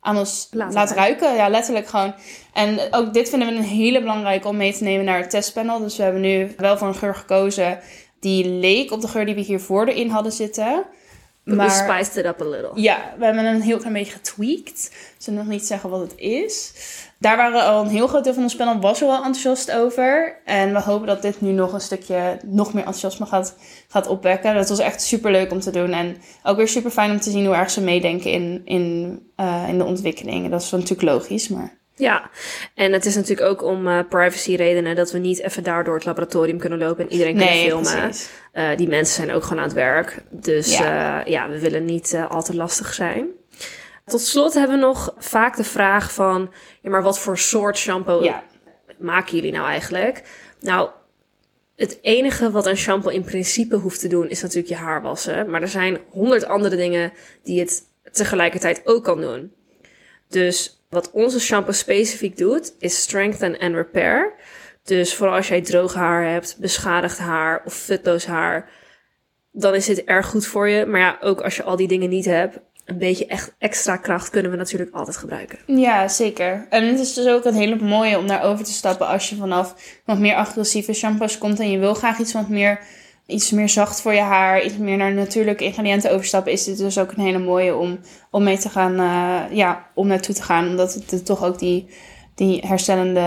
aan 0.00 0.16
ons 0.16 0.48
Laten 0.50 0.74
laten, 0.74 0.96
ruiken. 0.96 1.34
Ja, 1.34 1.48
letterlijk 1.48 1.86
gewoon. 1.86 2.14
En 2.52 2.78
ook 2.90 3.14
dit 3.14 3.28
vinden 3.28 3.48
we 3.48 3.54
een 3.54 3.62
hele 3.62 4.00
belangrijke 4.00 4.48
om 4.48 4.56
mee 4.56 4.72
te 4.72 4.84
nemen 4.84 5.04
naar 5.04 5.18
het 5.18 5.30
testpanel. 5.30 5.78
Dus 5.78 5.96
we 5.96 6.02
hebben 6.02 6.20
nu 6.20 6.54
wel 6.56 6.78
voor 6.78 6.88
een 6.88 6.94
geur 6.94 7.14
gekozen 7.14 7.78
die 8.20 8.48
leek 8.48 8.90
op 8.90 9.00
de 9.00 9.08
geur 9.08 9.26
die 9.26 9.34
we 9.34 9.40
hiervoor 9.40 9.86
erin 9.86 10.08
hadden 10.08 10.32
zitten. 10.32 10.84
We 11.46 11.70
spiced 11.70 12.16
it 12.16 12.26
up 12.26 12.40
a 12.40 12.44
little. 12.44 12.70
Ja, 12.74 13.14
we 13.18 13.24
hebben 13.24 13.44
een 13.44 13.60
heel 13.60 13.78
klein 13.78 13.92
beetje 13.92 14.12
getweakt. 14.12 14.90
Ze 15.18 15.30
nog 15.30 15.46
niet 15.46 15.66
zeggen 15.66 15.90
wat 15.90 16.00
het 16.00 16.16
is. 16.16 16.72
Daar 17.18 17.36
waren 17.36 17.64
al 17.64 17.82
een 17.82 17.90
heel 17.90 18.06
groot 18.06 18.24
deel 18.24 18.34
van 18.34 18.42
ons 18.42 18.56
panel 18.56 18.80
was 18.80 19.00
er 19.00 19.06
wel 19.06 19.16
enthousiast 19.16 19.72
over. 19.72 20.40
En 20.44 20.72
we 20.72 20.80
hopen 20.80 21.06
dat 21.06 21.22
dit 21.22 21.40
nu 21.40 21.52
nog 21.52 21.72
een 21.72 21.80
stukje, 21.80 22.40
nog 22.44 22.72
meer 22.72 22.84
enthousiasme 22.84 23.26
gaat, 23.26 23.56
gaat 23.88 24.06
opwekken. 24.06 24.54
Dat 24.54 24.68
was 24.68 24.78
echt 24.78 25.02
super 25.02 25.30
leuk 25.30 25.50
om 25.50 25.60
te 25.60 25.70
doen. 25.70 25.92
En 25.92 26.16
ook 26.42 26.56
weer 26.56 26.68
super 26.68 26.90
fijn 26.90 27.10
om 27.10 27.20
te 27.20 27.30
zien 27.30 27.46
hoe 27.46 27.54
erg 27.54 27.70
ze 27.70 27.80
meedenken 27.80 28.30
in, 28.30 28.62
in, 28.64 29.18
uh, 29.36 29.64
in 29.68 29.78
de 29.78 29.84
ontwikkeling. 29.84 30.50
Dat 30.50 30.62
is 30.62 30.70
natuurlijk 30.70 31.02
logisch, 31.02 31.48
maar... 31.48 31.78
Ja, 31.98 32.30
en 32.74 32.92
het 32.92 33.06
is 33.06 33.14
natuurlijk 33.14 33.48
ook 33.48 33.62
om 33.62 33.86
uh, 33.86 34.00
privacy 34.08 34.54
redenen 34.54 34.96
dat 34.96 35.12
we 35.12 35.18
niet 35.18 35.40
even 35.40 35.62
daar 35.62 35.84
door 35.84 35.94
het 35.94 36.04
laboratorium 36.04 36.58
kunnen 36.58 36.78
lopen 36.78 37.04
en 37.04 37.12
iedereen 37.12 37.36
kunnen 37.36 37.54
Nee, 37.54 37.68
filmen. 37.68 38.12
Uh, 38.54 38.76
die 38.76 38.88
mensen 38.88 39.14
zijn 39.14 39.36
ook 39.36 39.42
gewoon 39.42 39.58
aan 39.58 39.68
het 39.68 39.74
werk. 39.74 40.22
Dus 40.30 40.76
Ja. 40.76 40.84
ja, 40.84 41.22
ja 41.26 41.48
we 41.48 41.60
willen 41.60 41.84
niet 41.84 42.18
al 42.28 42.42
te 42.42 42.56
lastig 42.56 42.94
zijn. 42.94 43.26
Tot 44.04 44.20
slot 44.20 44.54
hebben 44.54 44.78
we 44.78 44.84
nog 44.84 45.14
vaak 45.18 45.56
de 45.56 45.64
vraag 45.64 46.12
van, 46.12 46.52
ja, 46.82 46.90
maar 46.90 47.02
wat 47.02 47.18
voor 47.18 47.38
soort 47.38 47.76
shampoo 47.76 48.22
Ja, 48.22 48.44
maken 48.98 49.36
jullie 49.36 49.52
nou 49.52 49.66
eigenlijk? 49.66 50.22
Nou, 50.60 50.90
het 51.76 51.98
enige 52.02 52.50
wat 52.50 52.66
een 52.66 52.76
shampoo 52.76 53.10
in 53.10 53.24
principe 53.24 53.76
hoeft 53.76 54.00
te 54.00 54.08
doen, 54.08 54.28
is 54.28 54.42
natuurlijk 54.42 54.68
je 54.68 54.74
haar 54.74 55.02
wassen. 55.02 55.50
Maar 55.50 55.62
er 55.62 55.68
zijn 55.68 55.98
honderd 56.10 56.46
andere 56.46 56.76
dingen 56.76 57.12
die 57.42 57.60
het 57.60 57.82
tegelijkertijd 58.12 58.80
ook 58.84 59.04
kan 59.04 59.20
doen. 59.20 59.52
Dus 60.28 60.84
wat 60.96 61.10
onze 61.10 61.40
shampoo 61.40 61.72
specifiek 61.72 62.36
doet, 62.36 62.74
is 62.78 63.00
strengthen 63.00 63.58
and 63.58 63.74
repair. 63.74 64.34
Dus 64.84 65.14
vooral 65.14 65.36
als 65.36 65.48
jij 65.48 65.60
droog 65.60 65.94
haar 65.94 66.30
hebt, 66.30 66.56
beschadigd 66.60 67.18
haar 67.18 67.62
of 67.64 67.74
futloos 67.74 68.26
haar, 68.26 68.70
dan 69.52 69.74
is 69.74 69.86
dit 69.86 70.04
erg 70.04 70.26
goed 70.26 70.46
voor 70.46 70.68
je. 70.68 70.86
Maar 70.86 71.00
ja, 71.00 71.18
ook 71.20 71.40
als 71.40 71.56
je 71.56 71.62
al 71.62 71.76
die 71.76 71.88
dingen 71.88 72.08
niet 72.08 72.24
hebt, 72.24 72.58
een 72.84 72.98
beetje 72.98 73.26
echt 73.26 73.54
extra 73.58 73.96
kracht 73.96 74.30
kunnen 74.30 74.50
we 74.50 74.56
natuurlijk 74.56 74.94
altijd 74.94 75.16
gebruiken. 75.16 75.58
ja, 75.66 76.08
zeker. 76.08 76.66
En 76.70 76.86
het 76.86 76.98
is 76.98 77.14
dus 77.14 77.26
ook 77.26 77.44
een 77.44 77.54
hele 77.54 77.76
mooie 77.76 78.18
om 78.18 78.26
daar 78.26 78.42
over 78.42 78.64
te 78.64 78.72
stappen 78.72 79.06
als 79.06 79.28
je 79.28 79.36
vanaf 79.36 79.74
wat 80.04 80.18
meer 80.18 80.34
agressieve 80.34 80.92
shampoos 80.92 81.38
komt 81.38 81.60
en 81.60 81.70
je 81.70 81.78
wil 81.78 81.94
graag 81.94 82.18
iets 82.18 82.32
wat 82.32 82.48
meer, 82.48 82.80
iets 83.26 83.50
meer 83.50 83.68
zacht 83.68 84.00
voor 84.00 84.12
je 84.12 84.20
haar, 84.20 84.62
iets 84.62 84.76
meer 84.76 84.96
naar 84.96 85.12
natuurlijke 85.12 85.64
ingrediënten 85.64 86.12
overstappen, 86.12 86.52
is 86.52 86.64
dit 86.64 86.78
dus 86.78 86.98
ook 86.98 87.12
een 87.12 87.24
hele 87.24 87.38
mooie 87.38 87.76
om, 87.76 87.98
om 88.30 88.42
mee 88.42 88.58
te 88.58 88.68
gaan, 88.68 88.98
eh, 88.98 89.56
ja, 89.56 89.90
om 89.94 90.06
naartoe 90.06 90.34
te 90.34 90.42
gaan, 90.42 90.68
omdat 90.68 90.94
het 90.94 91.26
toch 91.26 91.44
ook 91.44 91.58
die, 91.58 91.88
die 92.34 92.60
herstellende 92.66 93.20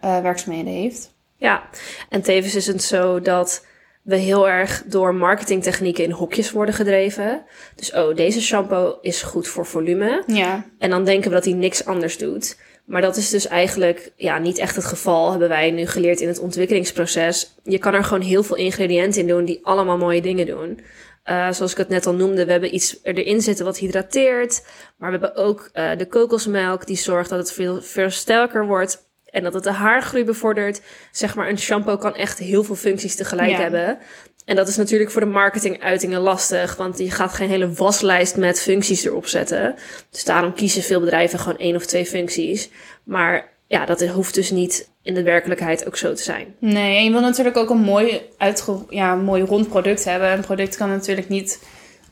eh, 0.00 0.20
werkzaamheden 0.20 0.72
heeft. 0.72 1.12
Ja, 1.36 1.62
en 2.08 2.22
tevens 2.22 2.54
is 2.54 2.66
het 2.66 2.82
zo 2.82 3.20
dat 3.20 3.66
we 4.02 4.16
heel 4.16 4.48
erg 4.48 4.82
door 4.86 5.14
marketingtechnieken 5.14 6.04
in 6.04 6.10
hokjes 6.10 6.52
worden 6.52 6.74
gedreven. 6.74 7.44
Dus 7.74 7.92
oh, 7.92 8.16
deze 8.16 8.42
shampoo 8.42 8.98
is 9.00 9.22
goed 9.22 9.48
voor 9.48 9.66
volume. 9.66 10.22
Ja, 10.26 10.64
En 10.78 10.90
dan 10.90 11.04
denken 11.04 11.28
we 11.28 11.34
dat 11.36 11.44
hij 11.44 11.54
niks 11.54 11.84
anders 11.84 12.18
doet. 12.18 12.58
Maar 12.84 13.00
dat 13.00 13.16
is 13.16 13.30
dus 13.30 13.46
eigenlijk 13.46 14.12
ja, 14.16 14.38
niet 14.38 14.58
echt 14.58 14.76
het 14.76 14.84
geval, 14.84 15.30
hebben 15.30 15.48
wij 15.48 15.70
nu 15.70 15.86
geleerd 15.86 16.20
in 16.20 16.28
het 16.28 16.38
ontwikkelingsproces. 16.38 17.54
Je 17.62 17.78
kan 17.78 17.94
er 17.94 18.04
gewoon 18.04 18.22
heel 18.22 18.42
veel 18.42 18.56
ingrediënten 18.56 19.20
in 19.20 19.26
doen 19.26 19.44
die 19.44 19.60
allemaal 19.62 19.98
mooie 19.98 20.22
dingen 20.22 20.46
doen. 20.46 20.80
Uh, 21.30 21.52
zoals 21.52 21.72
ik 21.72 21.78
het 21.78 21.88
net 21.88 22.06
al 22.06 22.14
noemde, 22.14 22.44
we 22.44 22.50
hebben 22.52 22.74
iets 22.74 22.98
erin 23.02 23.40
zitten 23.42 23.64
wat 23.64 23.78
hydrateert. 23.78 24.66
Maar 24.96 25.10
we 25.12 25.18
hebben 25.18 25.36
ook 25.44 25.70
uh, 25.74 25.90
de 25.96 26.06
kokosmelk 26.06 26.86
die 26.86 26.96
zorgt 26.96 27.30
dat 27.30 27.38
het 27.38 27.52
veel, 27.52 27.82
veel 27.82 28.10
sterker 28.10 28.66
wordt. 28.66 29.02
En 29.24 29.42
dat 29.42 29.54
het 29.54 29.62
de 29.64 29.72
haargroei 29.72 30.24
bevordert. 30.24 30.80
Zeg 31.12 31.34
maar, 31.34 31.48
een 31.48 31.58
shampoo 31.58 31.96
kan 31.96 32.14
echt 32.14 32.38
heel 32.38 32.64
veel 32.64 32.74
functies 32.74 33.16
tegelijk 33.16 33.50
Ja. 33.50 33.60
hebben. 33.60 33.98
En 34.44 34.56
dat 34.56 34.68
is 34.68 34.76
natuurlijk 34.76 35.10
voor 35.10 35.20
de 35.20 35.26
marketinguitingen 35.26 36.20
lastig, 36.20 36.76
want 36.76 36.98
je 36.98 37.10
gaat 37.10 37.32
geen 37.32 37.48
hele 37.48 37.72
waslijst 37.72 38.36
met 38.36 38.60
functies 38.60 39.04
erop 39.04 39.26
zetten. 39.26 39.74
Dus 40.10 40.24
daarom 40.24 40.54
kiezen 40.54 40.82
veel 40.82 41.00
bedrijven 41.00 41.38
gewoon 41.38 41.58
één 41.58 41.76
of 41.76 41.86
twee 41.86 42.06
functies. 42.06 42.70
Maar 43.04 43.52
ja, 43.66 43.86
dat 43.86 44.06
hoeft 44.06 44.34
dus 44.34 44.50
niet 44.50 44.90
in 45.02 45.14
de 45.14 45.22
werkelijkheid 45.22 45.86
ook 45.86 45.96
zo 45.96 46.12
te 46.12 46.22
zijn. 46.22 46.54
Nee, 46.58 46.96
en 46.96 47.04
je 47.04 47.10
wil 47.10 47.20
natuurlijk 47.20 47.56
ook 47.56 47.70
een 47.70 47.80
mooi, 47.80 48.20
ja, 48.88 49.14
mooi 49.14 49.42
rond 49.42 49.68
product 49.68 50.04
hebben. 50.04 50.32
Een 50.32 50.40
product 50.40 50.76
kan 50.76 50.88
natuurlijk 50.88 51.28
niet 51.28 51.60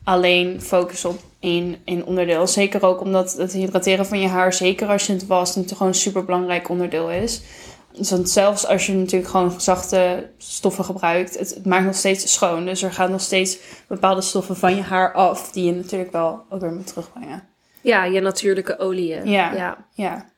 alleen 0.04 0.60
focussen 0.60 1.10
op 1.10 1.20
één, 1.40 1.76
onderdeel. 2.04 2.46
Zeker 2.46 2.84
ook 2.86 3.00
omdat 3.00 3.32
het 3.32 3.52
hydrateren 3.52 4.06
van 4.06 4.20
je 4.20 4.28
haar, 4.28 4.52
zeker 4.52 4.88
als 4.88 5.06
je 5.06 5.12
het 5.12 5.26
wast, 5.26 5.56
natuurlijk 5.56 5.76
gewoon 5.76 5.92
een 5.92 5.98
super 5.98 6.24
belangrijk 6.24 6.68
onderdeel 6.68 7.10
is. 7.10 7.42
Dus 7.92 8.10
want 8.10 8.30
zelfs 8.30 8.66
als 8.66 8.86
je 8.86 8.92
natuurlijk 8.92 9.30
gewoon 9.30 9.60
zachte 9.60 10.30
stoffen 10.38 10.84
gebruikt, 10.84 11.38
het, 11.38 11.54
het 11.54 11.66
maakt 11.66 11.84
nog 11.84 11.94
steeds 11.94 12.32
schoon. 12.32 12.64
Dus 12.64 12.82
er 12.82 12.92
gaan 12.92 13.10
nog 13.10 13.20
steeds 13.20 13.58
bepaalde 13.88 14.20
stoffen 14.20 14.56
van 14.56 14.76
je 14.76 14.82
haar 14.82 15.12
af, 15.12 15.52
die 15.52 15.64
je 15.64 15.72
natuurlijk 15.72 16.12
wel 16.12 16.42
ook 16.50 16.60
weer 16.60 16.72
moet 16.72 16.86
terugbrengen. 16.86 17.42
Ja, 17.80 18.04
je 18.04 18.20
natuurlijke 18.20 18.78
oliën. 18.78 19.30
Ja. 19.30 19.52
ja. 19.52 19.86
Ja. 19.94 20.30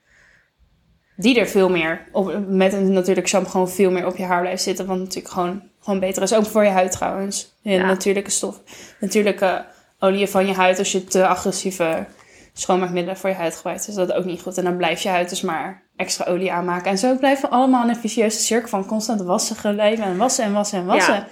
Die 1.17 1.39
er 1.39 1.47
veel 1.47 1.69
meer, 1.69 2.09
op, 2.13 2.47
met 2.49 2.73
een 2.73 2.93
natuurlijk 2.93 3.29
shampoo 3.29 3.51
gewoon 3.51 3.71
veel 3.71 3.91
meer 3.91 4.07
op 4.07 4.17
je 4.17 4.25
haar 4.25 4.41
blijft 4.41 4.63
zitten. 4.63 4.87
Wat 4.87 4.99
natuurlijk 4.99 5.35
gewoon, 5.35 5.63
gewoon 5.81 6.01
beter 6.01 6.23
is. 6.23 6.35
Ook 6.35 6.47
voor 6.47 6.65
je 6.65 6.71
huid 6.71 6.93
trouwens. 6.93 7.55
Je 7.61 7.71
Ja. 7.71 7.87
natuurlijke 7.87 8.31
stof. 8.31 8.61
Natuurlijke 9.01 9.65
olie 9.99 10.27
van 10.27 10.47
je 10.47 10.53
huid. 10.53 10.79
Als 10.79 10.93
je 10.93 11.05
te 11.05 11.27
agressieve 11.27 12.07
schoonmaakmiddelen 12.53 13.17
voor 13.17 13.31
je 13.31 13.37
huid 13.37 13.57
gebruikt. 13.57 13.89
is 13.89 13.95
dat 13.95 14.13
ook 14.13 14.25
niet 14.25 14.41
goed. 14.41 14.59
En 14.59 14.65
dan 14.65 14.77
blijft 14.77 15.03
je 15.03 15.09
huid 15.09 15.29
dus 15.29 15.41
maar 15.41 15.83
extra 15.97 16.25
olie 16.33 16.53
aanmaken. 16.53 16.91
En 16.91 16.99
zo 16.99 17.17
blijven 17.17 17.49
we 17.49 17.55
allemaal 17.55 17.83
in 17.83 17.89
een 17.89 17.97
vicieuze 17.97 18.39
cirkel 18.39 18.69
van 18.69 18.87
constant 18.87 19.23
wassen 19.23 19.57
gebleven. 19.57 20.05
En 20.05 20.17
wassen 20.17 20.45
en 20.45 20.53
wassen 20.53 20.79
en 20.79 20.87
wassen. 20.87 21.27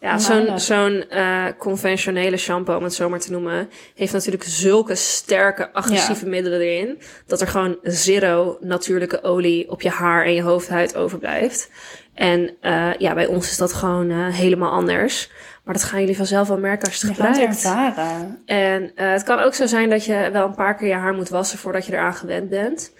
Ja. 0.00 0.18
Zo'n 0.18 0.58
zo'n 0.58 1.04
eh, 1.08 1.44
conventionele 1.58 2.36
shampoo, 2.36 2.76
om 2.76 2.82
het 2.82 2.94
zo 2.94 3.08
maar 3.08 3.20
te 3.20 3.30
noemen, 3.30 3.70
heeft 3.94 4.12
natuurlijk 4.12 4.44
zulke 4.44 4.94
sterke 4.94 5.72
agressieve 5.72 6.26
middelen 6.26 6.60
erin, 6.60 6.98
dat 7.26 7.40
er 7.40 7.46
gewoon 7.46 7.78
zero 7.82 8.56
natuurlijke 8.60 9.22
olie 9.22 9.70
op 9.70 9.82
je 9.82 9.88
haar 9.90 10.24
en 10.24 10.34
je 10.34 10.42
hoofdhuid 10.42 10.96
overblijft. 10.96 11.70
En 12.14 12.56
eh, 12.60 12.92
ja, 12.98 13.14
bij 13.14 13.26
ons 13.26 13.50
is 13.50 13.56
dat 13.56 13.72
gewoon 13.72 14.10
eh, 14.10 14.28
helemaal 14.28 14.70
anders. 14.70 15.30
Maar 15.64 15.74
dat 15.74 15.84
gaan 15.84 16.00
jullie 16.00 16.16
vanzelf 16.16 16.48
wel 16.48 16.58
merken 16.58 16.88
als 16.88 17.00
je 17.00 17.06
het 17.06 17.16
Je 17.16 17.22
gaat 17.22 17.36
gebruikt. 17.36 17.64
ervaren. 17.64 18.42
En 18.46 18.92
het 18.94 19.22
kan 19.22 19.38
ook 19.38 19.54
zo 19.54 19.66
zijn 19.66 19.90
dat 19.90 20.04
je 20.04 20.28
wel 20.32 20.46
een 20.46 20.54
paar 20.54 20.76
keer 20.76 20.88
je 20.88 20.94
haar 20.94 21.14
moet 21.14 21.28
wassen 21.28 21.58
voordat 21.58 21.86
je 21.86 21.92
eraan 21.92 22.14
gewend 22.14 22.48
bent. 22.48 22.92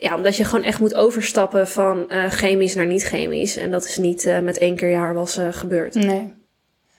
Ja, 0.00 0.16
omdat 0.16 0.36
je 0.36 0.44
gewoon 0.44 0.64
echt 0.64 0.80
moet 0.80 0.94
overstappen 0.94 1.68
van 1.68 2.10
eh, 2.10 2.30
chemisch 2.30 2.74
naar 2.74 2.86
niet 2.86 3.02
chemisch. 3.02 3.56
En 3.56 3.70
dat 3.70 3.84
is 3.84 3.96
niet 3.96 4.24
eh, 4.24 4.38
met 4.38 4.58
één 4.58 4.76
keer 4.76 4.88
je 4.88 4.96
haar 4.96 5.14
wassen 5.14 5.54
gebeurd. 5.54 5.94
Nee. 5.94 6.34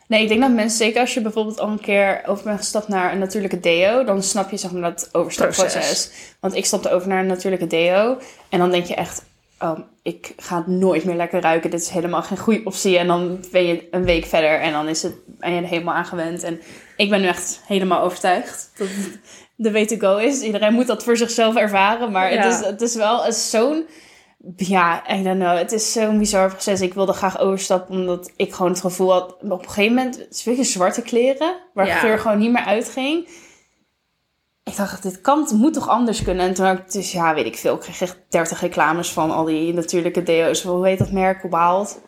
Nee, 0.08 0.22
ik 0.22 0.28
denk 0.28 0.42
dat 0.42 0.52
mensen, 0.52 0.78
zeker 0.78 1.00
als 1.00 1.14
je 1.14 1.22
bijvoorbeeld 1.22 1.60
al 1.60 1.68
een 1.68 1.80
keer 1.80 2.22
over 2.26 2.44
bent 2.44 2.58
gestapt 2.58 2.88
naar 2.88 3.12
een 3.12 3.20
natuurlijke 3.20 3.60
deo, 3.60 4.04
dan 4.04 4.24
snap 4.24 4.52
je 4.52 4.58
zeg 4.58 4.72
maar 4.72 4.82
dat 4.82 5.10
overstapproces. 5.12 5.74
Proces. 5.74 6.12
Want 6.40 6.56
ik 6.56 6.66
stapte 6.66 6.92
over 6.92 7.08
naar 7.08 7.20
een 7.20 7.28
natuurlijke 7.28 7.68
deo 7.68 8.18
en 8.50 8.60
dan 8.60 8.72
denk 8.72 8.86
je 8.86 8.96
echt, 8.96 9.24
oh, 9.62 9.80
ik 10.04 10.34
ga 10.38 10.64
nooit 10.68 11.04
meer 11.06 11.16
lekker 11.16 11.42
ruiken. 11.42 11.70
Dit 11.70 11.82
is 11.82 11.90
helemaal 11.90 12.22
geen 12.24 12.38
goede 12.38 12.62
optie. 12.64 12.98
En 12.98 13.08
dan 13.08 13.44
ben 13.52 13.66
je 13.66 13.88
een 13.92 14.04
week 14.04 14.26
verder 14.26 14.60
en 14.60 14.72
dan 14.72 14.88
is 14.88 15.04
het, 15.04 15.14
ben 15.26 15.52
je 15.54 15.62
er 15.62 15.68
helemaal 15.68 15.94
aan 15.96 16.06
gewend. 16.06 16.44
En 16.44 16.62
ik 16.98 17.10
ben 17.10 17.22
nu 17.22 17.28
echt 17.28 17.62
helemaal 17.68 18.02
overtuigd 18.02 18.72
dat 18.78 18.88
het 18.88 19.20
de 19.56 19.72
way 19.72 19.86
to 19.86 19.98
go 19.98 20.18
is. 20.18 20.42
Iedereen 20.42 20.74
moet 20.74 20.88
dat 20.88 21.04
voor 21.04 21.18
zichzelf 21.18 21.56
ervaren, 21.56 22.12
maar 22.12 22.34
Ja. 22.34 22.42
het, 22.42 22.54
is, 22.60 22.66
het 22.68 22.82
is 22.82 22.96
wel 22.96 23.26
een- 23.26 23.34
zo'n 23.34 23.86
ja, 24.58 25.04
I 25.12 25.24
don't 25.24 25.40
know. 25.40 25.58
Het 25.58 25.72
is 25.72 25.92
zo'n 25.92 26.18
bizar 26.18 26.50
proces. 26.50 26.82
Ik 26.82 26.94
wilde 26.94 27.14
graag 27.14 27.40
overstappen, 27.40 27.96
omdat 27.96 28.32
ik 28.36 28.54
gewoon 28.54 28.72
het 28.72 28.82
gevoel 28.82 29.12
had... 29.12 29.38
Op 29.42 29.52
een 29.52 29.70
gegeven 29.70 29.96
moment, 29.96 30.18
het 30.18 30.28
is 30.32 30.44
beetje 30.44 30.64
zwarte 30.64 31.02
kleren, 31.02 31.56
waar 31.74 31.88
Ja. 31.88 31.98
geur 31.98 32.20
gewoon 32.20 32.38
niet 32.38 32.52
meer 32.52 32.64
uitging. 32.66 33.28
Ik 34.64 34.76
dacht, 34.78 35.04
dit 35.04 35.22
kan, 35.22 35.40
het 35.42 35.52
moet 35.52 35.74
toch 35.74 35.88
anders 35.90 36.24
kunnen? 36.24 36.46
En 36.48 36.54
toen 36.54 36.66
had 36.66 36.78
ik 36.78 36.92
dus, 36.92 37.12
ja, 37.12 37.34
weet 37.34 37.46
ik 37.46 37.58
veel. 37.58 37.74
Ik 37.74 37.80
kreeg 37.80 38.02
echt 38.02 38.18
30 38.30 38.62
reclames 38.62 39.12
van 39.14 39.32
al 39.32 39.44
die 39.46 39.74
natuurlijke 39.74 40.24
deo's. 40.24 40.64
Hoe 40.64 40.88
heet 40.88 40.98
dat 40.98 41.12
merk? 41.12 41.42
Wild. 41.42 42.00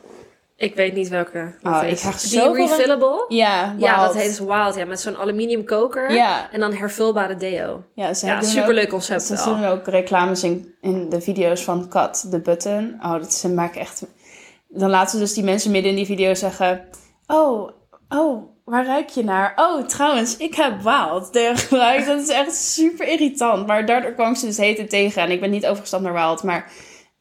Ik 0.56 0.76
weet 0.76 0.94
niet 0.94 1.08
welke. 1.10 1.56
Oh, 1.64 1.84
ik 1.88 1.96
krijg 1.96 2.22
Die 2.22 2.54
refillable? 2.54 3.26
Ja, 3.28 3.76
Ja, 3.78 4.06
dat 4.06 4.16
heet 4.16 4.28
dus 4.28 4.40
Wild. 4.40 4.76
Ja, 4.76 4.86
met 4.86 5.00
zo'n 5.02 5.18
aluminium 5.18 5.66
koker. 5.66 6.12
Ja, 6.12 6.52
En 6.52 6.60
dan 6.60 6.74
hervulbare 6.74 7.36
deo. 7.36 7.84
ja, 7.96 8.14
ze 8.14 8.26
Ja, 8.26 8.42
superleuk 8.42 8.84
ook- 8.84 8.90
concept 8.90 9.22
Ze 9.22 9.44
doen 9.46 9.66
ook 9.66 9.88
reclames 9.88 10.44
in, 10.44 10.74
in 10.82 11.10
de 11.10 11.22
video's 11.22 11.64
van 11.64 11.88
Kat, 11.88 12.28
de 12.30 12.40
button. 12.42 12.96
Oh, 13.04 13.12
dat 13.12 13.34
ze 13.34 13.50
maken 13.50 13.82
echt... 13.82 14.06
Dan 14.68 14.90
laten 14.90 15.12
ze 15.12 15.18
dus 15.20 15.34
die 15.34 15.44
mensen 15.44 15.72
midden 15.72 15.90
in 15.92 15.98
die 15.98 16.06
video 16.06 16.34
zeggen... 16.34 16.86
Oh, 17.28 17.70
oh, 18.10 18.44
waar 18.66 18.86
ruik 18.86 19.10
je 19.10 19.24
naar? 19.24 19.54
Oh, 19.56 19.86
trouwens, 19.86 20.38
ik 20.38 20.56
heb 20.56 20.82
Wild 20.82 21.30
gebruikt. 21.60 22.06
Dat 22.06 22.22
is 22.22 22.28
echt 22.30 22.56
super 22.56 23.08
irritant. 23.08 23.68
Maar 23.68 23.86
daardoor 23.86 24.12
kwam 24.12 24.32
ik 24.32 24.38
ze 24.38 24.46
dus 24.46 24.58
heten 24.58 24.90
tegen. 24.90 25.22
En 25.22 25.32
ik 25.32 25.40
ben 25.40 25.50
niet 25.52 25.66
overgestapt 25.66 26.04
naar 26.04 26.14
Wild, 26.14 26.44
maar 26.44 26.72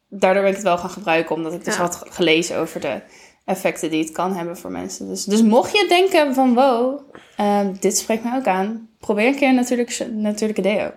daardoor 0.09 0.41
ben 0.41 0.49
ik 0.51 0.57
het 0.57 0.65
wel 0.65 0.77
gaan 0.77 0.89
gebruiken. 0.89 1.35
Omdat 1.35 1.53
ik 1.53 1.65
dus 1.65 1.75
Ja. 1.75 1.81
had 1.81 2.01
gelezen 2.09 2.57
over 2.57 2.79
de 2.79 3.01
effecten 3.45 3.89
die 3.89 4.03
het 4.03 4.11
kan 4.11 4.35
hebben 4.35 4.57
voor 4.57 4.71
mensen. 4.71 5.07
Dus, 5.07 5.23
dus 5.23 5.41
mocht 5.41 5.71
je 5.71 5.85
denken 5.87 6.33
van 6.33 6.53
wow, 6.53 6.99
eh, 7.37 7.59
dit 7.79 7.97
spreekt 7.97 8.23
mij 8.23 8.37
ook 8.37 8.47
aan. 8.47 8.89
Probeer 8.99 9.27
een 9.27 9.35
keer 9.35 9.49
een 9.49 9.55
natuurlijk, 9.55 10.07
natuurlijke 10.11 10.61
deo. 10.61 10.91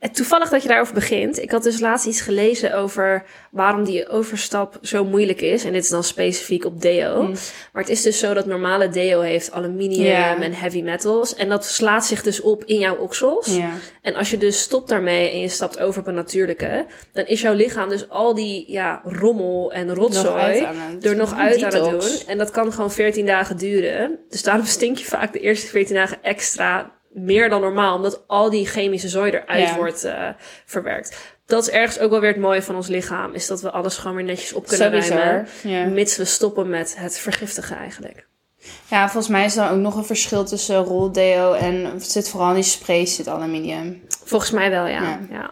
En 0.00 0.12
Toevallig 0.12 0.48
dat 0.48 0.62
je 0.62 0.68
daarover 0.68 0.94
begint. 0.94 1.42
Ik 1.42 1.50
had 1.50 1.62
dus 1.62 1.80
laatst 1.80 2.06
iets 2.06 2.20
gelezen 2.20 2.74
over 2.74 3.24
waarom 3.50 3.84
die 3.84 4.08
overstap 4.08 4.78
zo 4.82 5.04
moeilijk 5.04 5.40
is. 5.40 5.64
En 5.64 5.72
dit 5.72 5.84
is 5.84 5.90
dan 5.90 6.04
specifiek 6.04 6.64
op 6.64 6.80
deo. 6.80 7.22
Mm. 7.22 7.34
Maar 7.72 7.82
het 7.82 7.88
is 7.88 8.02
dus 8.02 8.18
zo 8.18 8.34
dat 8.34 8.46
normale 8.46 8.88
deo 8.88 9.20
heeft 9.20 9.52
aluminium 9.52 10.42
en 10.42 10.52
heavy 10.52 10.82
metals. 10.82 11.34
En 11.34 11.48
dat 11.48 11.64
slaat 11.64 12.06
zich 12.06 12.22
dus 12.22 12.40
op 12.40 12.64
in 12.64 12.78
jouw 12.78 12.96
oksels. 12.96 13.58
En 14.02 14.14
als 14.14 14.30
je 14.30 14.38
dus 14.38 14.60
stopt 14.60 14.88
daarmee 14.88 15.30
en 15.30 15.40
je 15.40 15.48
stapt 15.48 15.80
over 15.80 16.00
op 16.00 16.06
een 16.06 16.14
natuurlijke, 16.14 16.86
dan 17.12 17.26
is 17.26 17.40
jouw 17.40 17.54
lichaam 17.54 17.88
dus 17.88 18.08
al 18.08 18.34
die 18.34 18.70
ja, 18.70 19.00
rommel 19.04 19.72
en 19.72 19.94
rotzooi 19.94 20.66
er 21.00 21.16
nog 21.16 21.34
uit 21.34 21.62
aan 21.62 21.72
het 21.72 21.90
doen. 21.90 22.26
En 22.26 22.38
dat 22.38 22.50
kan 22.50 22.72
gewoon 22.72 22.92
14 22.92 23.26
dagen 23.26 23.56
duren. 23.56 24.18
Dus 24.28 24.42
daarom 24.42 24.66
stink 24.66 24.98
je 24.98 25.04
vaak 25.04 25.32
de 25.32 25.40
eerste 25.40 25.66
14 25.66 25.94
dagen 25.94 26.22
extra 26.22 26.98
meer 27.10 27.48
dan 27.48 27.60
normaal, 27.60 27.94
omdat 27.96 28.24
al 28.26 28.50
die 28.50 28.66
chemische 28.66 29.08
zooi 29.08 29.30
eruit 29.30 29.68
Ja. 29.68 29.76
wordt 29.76 30.04
eh, 30.04 30.28
verwerkt. 30.64 31.16
Dat 31.46 31.62
is 31.62 31.70
ergens 31.70 31.98
ook 31.98 32.10
wel 32.10 32.20
weer 32.20 32.30
het 32.32 32.40
mooie 32.40 32.62
van 32.62 32.74
ons 32.76 32.86
lichaam, 32.88 33.34
is 33.34 33.46
dat 33.46 33.60
we 33.60 33.70
alles 33.70 33.96
gewoon 33.96 34.16
weer 34.16 34.24
netjes 34.24 34.52
op 34.52 34.66
kunnen 34.66 35.08
ruimen. 35.08 35.48
Ja. 35.62 35.84
Mits 35.86 36.16
we 36.16 36.24
stoppen 36.24 36.68
met 36.68 36.96
het 36.98 37.18
vergiftigen 37.18 37.76
eigenlijk. 37.76 38.26
ja, 38.88 39.04
volgens 39.08 39.28
mij 39.32 39.44
is 39.44 39.56
er 39.56 39.70
ook 39.70 39.78
nog 39.78 39.96
een 39.96 40.04
verschil 40.04 40.44
tussen 40.44 40.76
roldeo 40.76 41.52
en 41.52 41.84
het 41.84 42.10
zit 42.10 42.28
vooral 42.28 42.48
in 42.48 42.54
die 42.54 42.62
sprays 42.62 43.14
zit 43.14 43.28
aluminium. 43.28 44.02
Volgens 44.24 44.50
mij 44.50 44.70
wel, 44.70 44.86
ja. 44.86 45.02
Ja. 45.02 45.18
ja. 45.30 45.50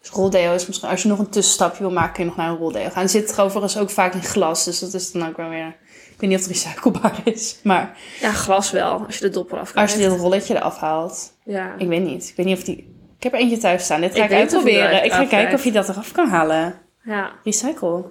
Dus 0.00 0.10
roldeo 0.10 0.54
is 0.54 0.66
misschien, 0.66 0.88
als 0.88 1.02
je 1.02 1.08
nog 1.08 1.18
een 1.18 1.28
tussenstapje 1.28 1.78
wil 1.82 1.92
maken, 1.92 2.12
kun 2.12 2.22
je 2.22 2.28
nog 2.28 2.38
naar 2.38 2.48
een 2.48 2.56
roldeo 2.56 2.88
gaan. 2.88 3.02
Het 3.02 3.10
zit 3.10 3.40
overigens 3.40 3.78
ook 3.78 3.90
vaak 3.90 4.14
in 4.14 4.22
glas, 4.22 4.64
dus 4.64 4.78
dat 4.78 4.94
is 4.94 5.12
dan 5.12 5.28
ook 5.28 5.36
wel 5.36 5.48
weer, 5.48 5.76
ik 6.18 6.24
weet 6.24 6.30
niet 6.30 6.38
of 6.38 6.46
het 6.46 6.62
recyclebaar 6.64 7.20
is, 7.24 7.58
maar 7.62 7.96
Ja, 8.20 8.32
glas 8.32 8.70
wel, 8.70 9.04
als 9.06 9.18
je 9.18 9.24
de 9.24 9.30
dopper 9.30 9.54
af 9.58 9.60
als 9.62 9.72
krijgt. 9.72 9.92
je 9.92 9.98
dit 10.08 10.18
rolletje 10.18 10.54
eraf 10.56 10.78
haalt, 10.78 11.32
Ja. 11.44 11.74
ik 11.78 11.88
weet 11.88 12.02
niet. 12.02 12.28
Ik 12.28 12.36
weet 12.36 12.46
niet 12.46 12.56
of 12.56 12.64
die, 12.64 12.76
ik 13.16 13.22
heb 13.22 13.32
er 13.32 13.38
eentje 13.38 13.58
thuis 13.58 13.84
staan. 13.84 14.00
Dit 14.00 14.14
ga 14.16 14.24
Ik 14.24 14.32
uitproberen. 14.32 15.04
Ik 15.04 15.12
ga 15.12 15.24
kijken 15.24 15.54
of 15.54 15.64
je 15.64 15.72
dat 15.72 15.88
eraf 15.88 16.12
kan 16.12 16.28
halen. 16.28 16.74
ja. 17.04 17.30
Recycle. 17.44 18.04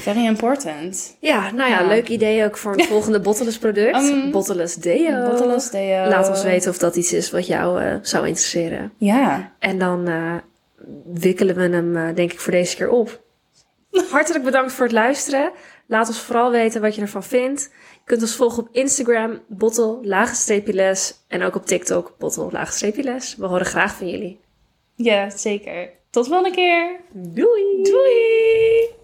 Very 0.00 0.24
important. 0.26 1.16
Ja, 1.20 1.50
nou 1.50 1.70
ja, 1.70 1.80
Ja. 1.80 1.86
leuk 1.86 2.08
idee 2.08 2.44
ook 2.44 2.56
voor 2.56 2.72
het 2.72 2.86
volgende 2.94 3.20
Bottless 3.20 3.58
product. 3.58 3.96
Um, 3.96 4.10
Deo. 4.10 4.30
Bottleless 4.30 5.70
deo. 5.70 6.08
Laat 6.08 6.28
ons 6.28 6.42
weten 6.42 6.70
of 6.70 6.78
dat 6.78 6.96
iets 6.96 7.12
is 7.12 7.30
wat 7.30 7.46
jou 7.46 7.82
eh, 7.82 7.94
zou 8.02 8.26
interesseren. 8.26 8.92
Ja. 8.96 9.52
En 9.58 9.78
dan 9.78 10.08
eh, 10.08 10.34
wikkelen 11.12 11.54
we 11.54 11.62
hem, 11.76 11.96
eh, 11.96 12.14
denk 12.14 12.32
ik, 12.32 12.40
voor 12.40 12.52
deze 12.52 12.76
keer 12.76 12.88
op. 12.88 13.20
Hartelijk 14.10 14.44
bedankt 14.44 14.72
voor 14.72 14.84
het 14.84 14.94
luisteren. 14.94 15.50
Laat 15.90 16.08
ons 16.08 16.20
vooral 16.20 16.50
weten 16.50 16.80
wat 16.80 16.94
je 16.94 17.00
ervan 17.00 17.22
vindt. 17.22 17.62
Je 17.92 18.00
kunt 18.04 18.22
ons 18.22 18.36
volgen 18.36 18.62
op 18.62 18.68
Instagram, 18.72 19.40
bottle, 19.48 19.98
les. 20.02 21.24
En 21.28 21.42
ook 21.42 21.54
op 21.54 21.66
TikTok, 21.66 22.14
bottle, 22.18 22.48
les. 23.02 23.36
We 23.36 23.46
horen 23.46 23.66
graag 23.66 23.94
van 23.94 24.08
jullie. 24.08 24.40
Ja, 24.94 25.30
zeker. 25.30 25.90
Tot 26.10 26.26
volgende 26.26 26.56
keer. 26.56 27.00
Doei! 27.12 27.82
Doei! 27.82 28.99